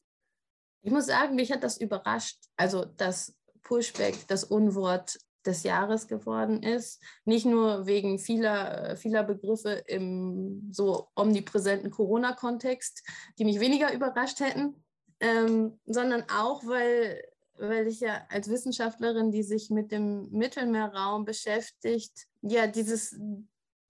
Ich 0.82 0.92
muss 0.92 1.06
sagen, 1.06 1.34
mich 1.34 1.52
hat 1.52 1.62
das 1.62 1.78
überrascht. 1.78 2.38
Also, 2.56 2.84
dass 2.84 3.36
Pushback 3.62 4.26
das 4.28 4.44
Unwort 4.44 5.18
des 5.46 5.62
Jahres 5.62 6.08
geworden 6.08 6.62
ist. 6.62 7.02
Nicht 7.24 7.46
nur 7.46 7.86
wegen 7.86 8.18
vieler, 8.18 8.96
vieler 8.96 9.24
Begriffe 9.24 9.82
im 9.86 10.68
so 10.72 11.08
omnipräsenten 11.16 11.90
Corona-Kontext, 11.90 13.02
die 13.38 13.44
mich 13.44 13.60
weniger 13.60 13.92
überrascht 13.92 14.40
hätten, 14.40 14.84
ähm, 15.20 15.78
sondern 15.86 16.24
auch, 16.30 16.66
weil, 16.66 17.22
weil 17.58 17.86
ich 17.86 18.00
ja 18.00 18.26
als 18.28 18.48
Wissenschaftlerin, 18.48 19.30
die 19.30 19.42
sich 19.42 19.70
mit 19.70 19.92
dem 19.92 20.30
Mittelmeerraum 20.30 21.24
beschäftigt, 21.24 22.26
ja, 22.42 22.66
dieses, 22.66 23.18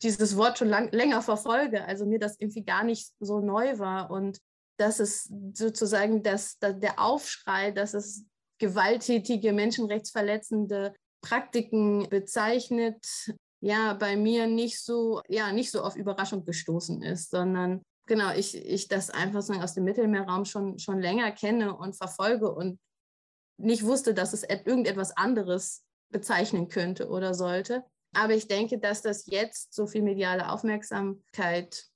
dieses 0.03 0.37
Wort 0.37 0.59
schon 0.59 0.69
lang, 0.69 0.91
länger 0.93 1.23
verfolge, 1.23 1.85
also 1.85 2.07
mir 2.07 2.19
das 2.19 2.37
irgendwie 2.39 2.65
gar 2.65 2.85
nicht 2.85 3.13
so 3.21 3.41
neu 3.41 3.79
war 3.79 4.11
und 4.11 4.39
dass 4.77 4.99
es 4.99 5.31
sozusagen 5.53 6.23
das, 6.23 6.59
das, 6.59 6.79
der 6.79 6.99
Aufschrei, 6.99 7.71
dass 7.71 7.93
es 7.93 8.25
gewalttätige, 8.59 9.53
menschenrechtsverletzende 9.53 10.95
Praktiken 11.23 12.09
bezeichnet, 12.09 13.07
ja, 13.61 13.95
bei 13.95 14.17
mir 14.17 14.47
nicht 14.47 14.83
so, 14.83 15.23
ja, 15.29 15.53
nicht 15.53 15.71
so 15.71 15.83
auf 15.83 15.97
Überraschung 15.97 16.45
gestoßen 16.45 17.03
ist, 17.03 17.31
sondern 17.31 17.83
genau, 18.07 18.33
ich, 18.33 18.57
ich 18.57 18.89
das 18.89 19.11
einfach 19.11 19.43
so 19.43 19.53
aus 19.55 19.75
dem 19.75 19.85
Mittelmeerraum 19.85 20.45
schon, 20.45 20.79
schon 20.79 21.01
länger 21.01 21.31
kenne 21.33 21.77
und 21.77 21.97
verfolge 21.97 22.51
und 22.51 22.79
nicht 23.59 23.85
wusste, 23.85 24.15
dass 24.15 24.33
es 24.33 24.43
irgendetwas 24.43 25.17
anderes 25.17 25.85
bezeichnen 26.11 26.69
könnte 26.69 27.09
oder 27.09 27.35
sollte. 27.35 27.85
Aber 28.15 28.35
ich 28.35 28.49
denke, 28.49 28.79
dass 28.79 29.03
das 29.03 29.27
jetzt 29.27 29.75
so 29.75 29.87
viel 29.87 30.03
mediale 30.03 30.51
Aufmerksamkeit 30.51 31.87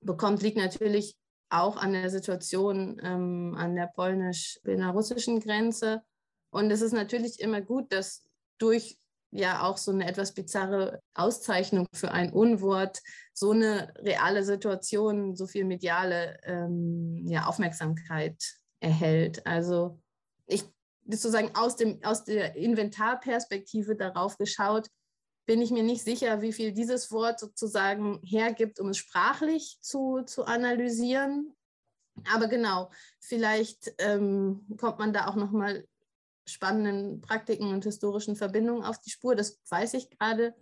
bekommt, 0.00 0.42
liegt 0.42 0.56
natürlich 0.56 1.16
auch 1.50 1.76
an 1.76 1.92
der 1.92 2.10
Situation 2.10 3.00
ähm, 3.02 3.54
an 3.56 3.76
der 3.76 3.86
polnisch-belarussischen 3.86 5.38
Grenze. 5.40 6.02
Und 6.50 6.70
es 6.70 6.80
ist 6.80 6.92
natürlich 6.92 7.40
immer 7.40 7.60
gut, 7.60 7.92
dass 7.92 8.24
durch 8.62 8.98
ja 9.32 9.62
auch 9.62 9.78
so 9.78 9.90
eine 9.90 10.06
etwas 10.06 10.34
bizarre 10.34 11.00
Auszeichnung 11.14 11.86
für 11.94 12.12
ein 12.12 12.32
Unwort 12.32 13.00
so 13.32 13.52
eine 13.52 13.92
reale 13.98 14.44
Situation 14.44 15.34
so 15.34 15.46
viel 15.46 15.64
mediale 15.64 16.38
ähm, 16.44 17.26
ja, 17.26 17.46
Aufmerksamkeit 17.46 18.36
erhält. 18.80 19.46
Also 19.46 20.00
ich 20.46 20.64
sozusagen 21.06 21.54
aus, 21.56 21.76
dem, 21.76 21.98
aus 22.04 22.24
der 22.24 22.56
Inventarperspektive 22.56 23.96
darauf 23.96 24.36
geschaut, 24.36 24.88
bin 25.46 25.60
ich 25.60 25.70
mir 25.70 25.82
nicht 25.82 26.04
sicher, 26.04 26.42
wie 26.42 26.52
viel 26.52 26.72
dieses 26.72 27.10
Wort 27.10 27.40
sozusagen 27.40 28.20
hergibt, 28.22 28.78
um 28.78 28.90
es 28.90 28.98
sprachlich 28.98 29.78
zu, 29.80 30.22
zu 30.22 30.44
analysieren. 30.44 31.56
Aber 32.30 32.46
genau, 32.46 32.90
vielleicht 33.18 33.92
ähm, 33.98 34.66
kommt 34.78 34.98
man 34.98 35.12
da 35.12 35.26
auch 35.26 35.34
nochmal 35.34 35.84
spannenden 36.46 37.20
Praktiken 37.20 37.68
und 37.68 37.84
historischen 37.84 38.36
Verbindungen 38.36 38.84
auf 38.84 39.00
die 39.00 39.10
Spur. 39.10 39.34
Das 39.34 39.60
weiß 39.68 39.94
ich 39.94 40.10
gerade 40.10 40.54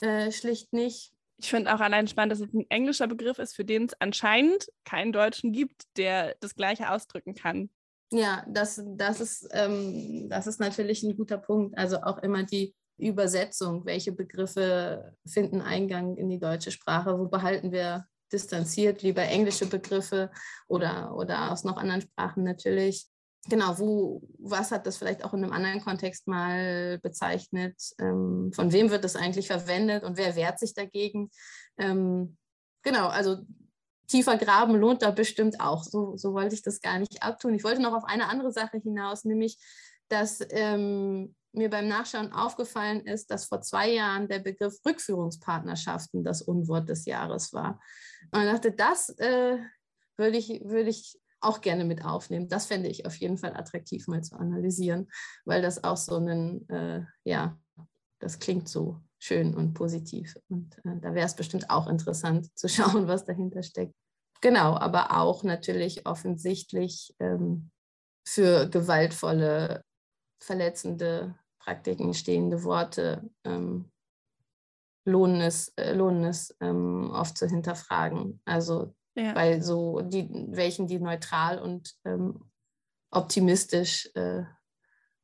äh, 0.00 0.30
schlicht 0.32 0.72
nicht. 0.72 1.12
Ich 1.40 1.50
finde 1.50 1.72
auch 1.72 1.80
allein 1.80 2.08
spannend, 2.08 2.32
dass 2.32 2.40
es 2.40 2.52
ein 2.52 2.66
englischer 2.68 3.06
Begriff 3.06 3.38
ist, 3.38 3.54
für 3.54 3.64
den 3.64 3.84
es 3.84 4.00
anscheinend 4.00 4.68
keinen 4.84 5.12
Deutschen 5.12 5.52
gibt, 5.52 5.82
der 5.96 6.34
das 6.40 6.54
Gleiche 6.54 6.90
ausdrücken 6.90 7.34
kann. 7.34 7.70
Ja, 8.10 8.44
das, 8.48 8.82
das, 8.96 9.20
ist, 9.20 9.48
ähm, 9.52 10.28
das 10.28 10.46
ist 10.46 10.58
natürlich 10.58 11.02
ein 11.02 11.16
guter 11.16 11.38
Punkt. 11.38 11.76
Also 11.78 11.98
auch 12.02 12.18
immer 12.18 12.42
die 12.42 12.74
Übersetzung, 12.96 13.84
welche 13.84 14.12
Begriffe 14.12 15.14
finden 15.26 15.60
Eingang 15.60 16.16
in 16.16 16.28
die 16.28 16.40
deutsche 16.40 16.72
Sprache, 16.72 17.18
wo 17.18 17.28
behalten 17.28 17.70
wir 17.70 18.06
distanziert 18.32 19.02
lieber 19.02 19.22
englische 19.22 19.66
Begriffe 19.66 20.30
oder, 20.66 21.14
oder 21.16 21.52
aus 21.52 21.64
noch 21.64 21.76
anderen 21.76 22.02
Sprachen 22.02 22.42
natürlich. 22.42 23.06
Genau, 23.46 23.78
wo, 23.78 24.22
was 24.38 24.72
hat 24.72 24.86
das 24.86 24.98
vielleicht 24.98 25.24
auch 25.24 25.32
in 25.32 25.42
einem 25.42 25.52
anderen 25.52 25.80
Kontext 25.80 26.26
mal 26.26 26.98
bezeichnet? 26.98 27.76
Ähm, 27.98 28.50
von 28.54 28.72
wem 28.72 28.90
wird 28.90 29.04
das 29.04 29.16
eigentlich 29.16 29.46
verwendet 29.46 30.04
und 30.04 30.16
wer 30.16 30.36
wehrt 30.36 30.58
sich 30.58 30.74
dagegen? 30.74 31.30
Ähm, 31.78 32.36
genau, 32.82 33.08
also 33.08 33.38
tiefer 34.06 34.36
graben 34.36 34.74
lohnt 34.74 35.02
da 35.02 35.10
bestimmt 35.10 35.60
auch. 35.60 35.84
So, 35.84 36.16
so 36.16 36.34
wollte 36.34 36.54
ich 36.54 36.62
das 36.62 36.80
gar 36.80 36.98
nicht 36.98 37.22
abtun. 37.22 37.54
Ich 37.54 37.64
wollte 37.64 37.80
noch 37.80 37.94
auf 37.94 38.04
eine 38.04 38.28
andere 38.28 38.52
Sache 38.52 38.78
hinaus, 38.78 39.24
nämlich, 39.24 39.58
dass 40.08 40.40
ähm, 40.50 41.34
mir 41.52 41.70
beim 41.70 41.88
Nachschauen 41.88 42.32
aufgefallen 42.32 43.06
ist, 43.06 43.30
dass 43.30 43.46
vor 43.46 43.60
zwei 43.60 43.90
Jahren 43.90 44.28
der 44.28 44.40
Begriff 44.40 44.78
Rückführungspartnerschaften 44.84 46.24
das 46.24 46.42
Unwort 46.42 46.88
des 46.88 47.04
Jahres 47.04 47.52
war. 47.52 47.80
Und 48.32 48.42
ich 48.42 48.50
dachte, 48.50 48.72
das 48.72 49.10
äh, 49.18 49.58
würde 50.16 50.36
ich, 50.36 50.48
würde 50.64 50.90
ich 50.90 51.18
auch 51.40 51.60
gerne 51.60 51.84
mit 51.84 52.04
aufnehmen. 52.04 52.48
Das 52.48 52.66
fände 52.66 52.88
ich 52.88 53.06
auf 53.06 53.16
jeden 53.16 53.38
Fall 53.38 53.56
attraktiv 53.56 54.06
mal 54.08 54.22
zu 54.22 54.36
analysieren, 54.36 55.08
weil 55.44 55.62
das 55.62 55.84
auch 55.84 55.96
so 55.96 56.16
ein, 56.16 56.68
äh, 56.68 57.02
ja, 57.24 57.58
das 58.18 58.38
klingt 58.38 58.68
so 58.68 59.00
schön 59.18 59.54
und 59.54 59.74
positiv. 59.74 60.36
Und 60.48 60.76
äh, 60.84 60.98
da 61.00 61.14
wäre 61.14 61.26
es 61.26 61.34
bestimmt 61.34 61.70
auch 61.70 61.86
interessant 61.88 62.48
zu 62.56 62.68
schauen, 62.68 63.08
was 63.08 63.24
dahinter 63.24 63.62
steckt. 63.62 63.94
Genau, 64.40 64.76
aber 64.76 65.16
auch 65.16 65.42
natürlich 65.42 66.06
offensichtlich 66.06 67.14
ähm, 67.18 67.70
für 68.24 68.68
gewaltvolle, 68.68 69.82
verletzende 70.40 71.34
Praktiken 71.58 72.14
stehende 72.14 72.62
Worte 72.62 73.28
ähm, 73.44 73.90
lohnen 75.08 75.40
es, 75.40 75.72
äh, 75.76 75.92
lohnen 75.92 76.24
es 76.24 76.54
ähm, 76.60 77.10
oft 77.10 77.36
zu 77.36 77.48
hinterfragen. 77.48 78.40
Also 78.44 78.94
ja. 79.14 79.32
bei 79.32 79.60
so 79.60 80.00
die, 80.00 80.28
welchen, 80.50 80.86
die 80.86 80.98
neutral 80.98 81.58
und 81.58 81.94
ähm, 82.04 82.50
optimistisch 83.10 84.10
äh, 84.14 84.44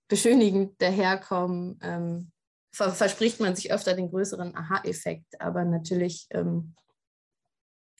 beschönigend 0.09 0.81
daherkommen, 0.81 1.79
ähm, 1.83 2.33
ver 2.73 2.93
verspricht 2.93 3.41
man 3.41 3.57
sich 3.57 3.73
öfter 3.73 3.95
den 3.95 4.11
größeren 4.11 4.57
Aha-Effekt. 4.57 5.41
Aber 5.41 5.65
natürlich, 5.65 6.27
ähm, 6.31 6.75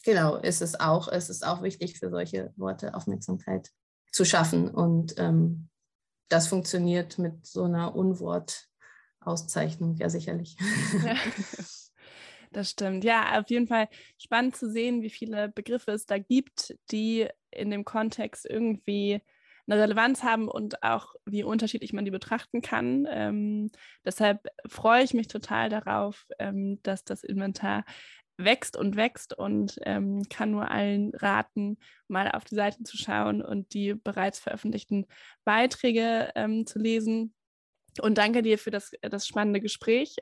genau, 0.05 0.37
ist 0.37 0.63
es 0.63 0.79
auch, 0.79 1.09
ist 1.09 1.31
es 1.31 1.43
auch 1.43 1.63
wichtig 1.63 1.99
für 1.99 2.11
solche 2.11 2.53
Worte 2.57 2.95
Aufmerksamkeit 2.95 3.71
zu 4.13 4.25
schaffen. 4.25 4.71
Und 4.71 5.15
ähm, 5.19 5.69
das 6.29 6.49
funktioniert 6.49 7.19
mit 7.19 7.47
so 7.47 7.65
einer 7.65 7.95
Unwortauszeichnung 7.95 9.97
ja 9.97 10.09
sicherlich. 10.09 10.57
Ja. 11.05 11.17
Das 12.55 12.71
stimmt. 12.71 13.03
Ja, 13.03 13.41
auf 13.41 13.51
jeden 13.51 13.67
Fall 13.67 13.89
spannend 14.17 14.55
zu 14.55 14.71
sehen, 14.71 15.03
wie 15.03 15.11
viele 15.11 15.49
Begriffe 15.49 15.91
es 15.91 16.07
da 16.07 16.19
gibt, 16.19 16.77
die 16.93 17.27
in 17.51 17.71
dem 17.71 17.85
Kontext 17.85 18.47
irgendwie 18.49 19.21
eine 19.67 19.81
Relevanz 19.81 20.23
haben 20.23 20.47
und 20.47 20.85
auch 20.85 21.15
wie 21.27 21.43
unterschiedlich 21.43 21.93
man 21.93 22.05
die 22.05 22.13
betrachten 22.13 22.63
kann. 22.63 23.09
Ähm, 23.11 23.71
deshalb 24.05 24.47
freue 24.69 25.03
ich 25.03 25.15
mich 25.15 25.27
total 25.27 25.69
darauf, 25.69 26.27
ähm, 26.39 26.79
dass 26.85 27.05
das 27.05 27.25
Inventar 27.25 27.85
wächst 28.37 28.77
und 28.77 28.95
wächst 28.95 29.37
und 29.37 29.79
ähm, 29.83 30.23
kann 30.31 30.53
nur 30.53 30.71
allen 30.71 31.13
raten, 31.15 31.79
mal 32.07 32.31
auf 32.31 32.45
die 32.45 32.55
Seite 32.55 32.85
zu 32.85 32.97
schauen 32.97 33.43
und 33.43 33.75
die 33.75 33.95
bereits 33.95 34.39
veröffentlichten 34.39 35.07
Beiträge 35.45 36.31
ähm, 36.37 36.67
zu 36.67 36.79
lesen. 36.79 37.35
Und 38.01 38.19
danke 38.19 38.43
dir 38.43 38.59
für 38.59 38.71
das, 38.71 38.93
das 39.03 39.27
spannende 39.27 39.61
Gespräch. 39.61 40.17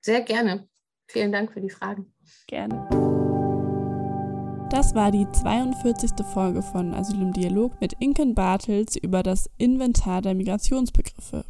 Sehr 0.00 0.22
gerne. 0.22 0.68
Vielen 1.08 1.32
Dank 1.32 1.52
für 1.52 1.60
die 1.60 1.70
Fragen. 1.70 2.12
Gerne. 2.46 2.86
Das 4.70 4.94
war 4.96 5.12
die 5.12 5.26
42. 5.30 6.26
Folge 6.32 6.60
von 6.60 6.92
Asyl 6.92 7.22
im 7.22 7.32
Dialog 7.32 7.80
mit 7.80 7.92
Inken 8.00 8.34
Bartels 8.34 8.96
über 8.96 9.22
das 9.22 9.48
Inventar 9.58 10.22
der 10.22 10.34
Migrationsbegriffe. 10.34 11.44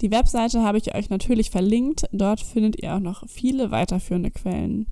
Die 0.00 0.10
Webseite 0.10 0.62
habe 0.62 0.78
ich 0.78 0.94
euch 0.94 1.10
natürlich 1.10 1.50
verlinkt. 1.50 2.06
Dort 2.12 2.40
findet 2.40 2.80
ihr 2.80 2.94
auch 2.94 3.00
noch 3.00 3.28
viele 3.28 3.70
weiterführende 3.72 4.30
Quellen. 4.30 4.86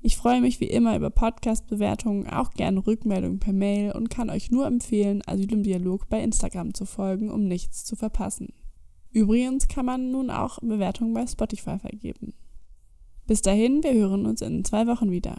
Ich 0.00 0.16
freue 0.16 0.40
mich 0.40 0.60
wie 0.60 0.66
immer 0.66 0.96
über 0.96 1.10
Podcast-Bewertungen, 1.10 2.28
auch 2.28 2.50
gerne 2.50 2.86
Rückmeldungen 2.86 3.40
per 3.40 3.52
Mail 3.52 3.92
und 3.92 4.10
kann 4.10 4.30
euch 4.30 4.50
nur 4.50 4.66
empfehlen, 4.66 5.22
Asyl 5.26 5.52
im 5.52 5.62
Dialog 5.62 6.08
bei 6.08 6.22
Instagram 6.22 6.74
zu 6.74 6.84
folgen, 6.84 7.30
um 7.30 7.48
nichts 7.48 7.84
zu 7.84 7.96
verpassen. 7.96 8.52
Übrigens 9.10 9.66
kann 9.66 9.86
man 9.86 10.10
nun 10.10 10.30
auch 10.30 10.58
Bewertungen 10.60 11.14
bei 11.14 11.26
Spotify 11.26 11.78
vergeben. 11.78 12.34
Bis 13.28 13.42
dahin, 13.42 13.82
wir 13.82 13.92
hören 13.92 14.24
uns 14.24 14.40
in 14.40 14.64
zwei 14.64 14.86
Wochen 14.86 15.10
wieder. 15.10 15.36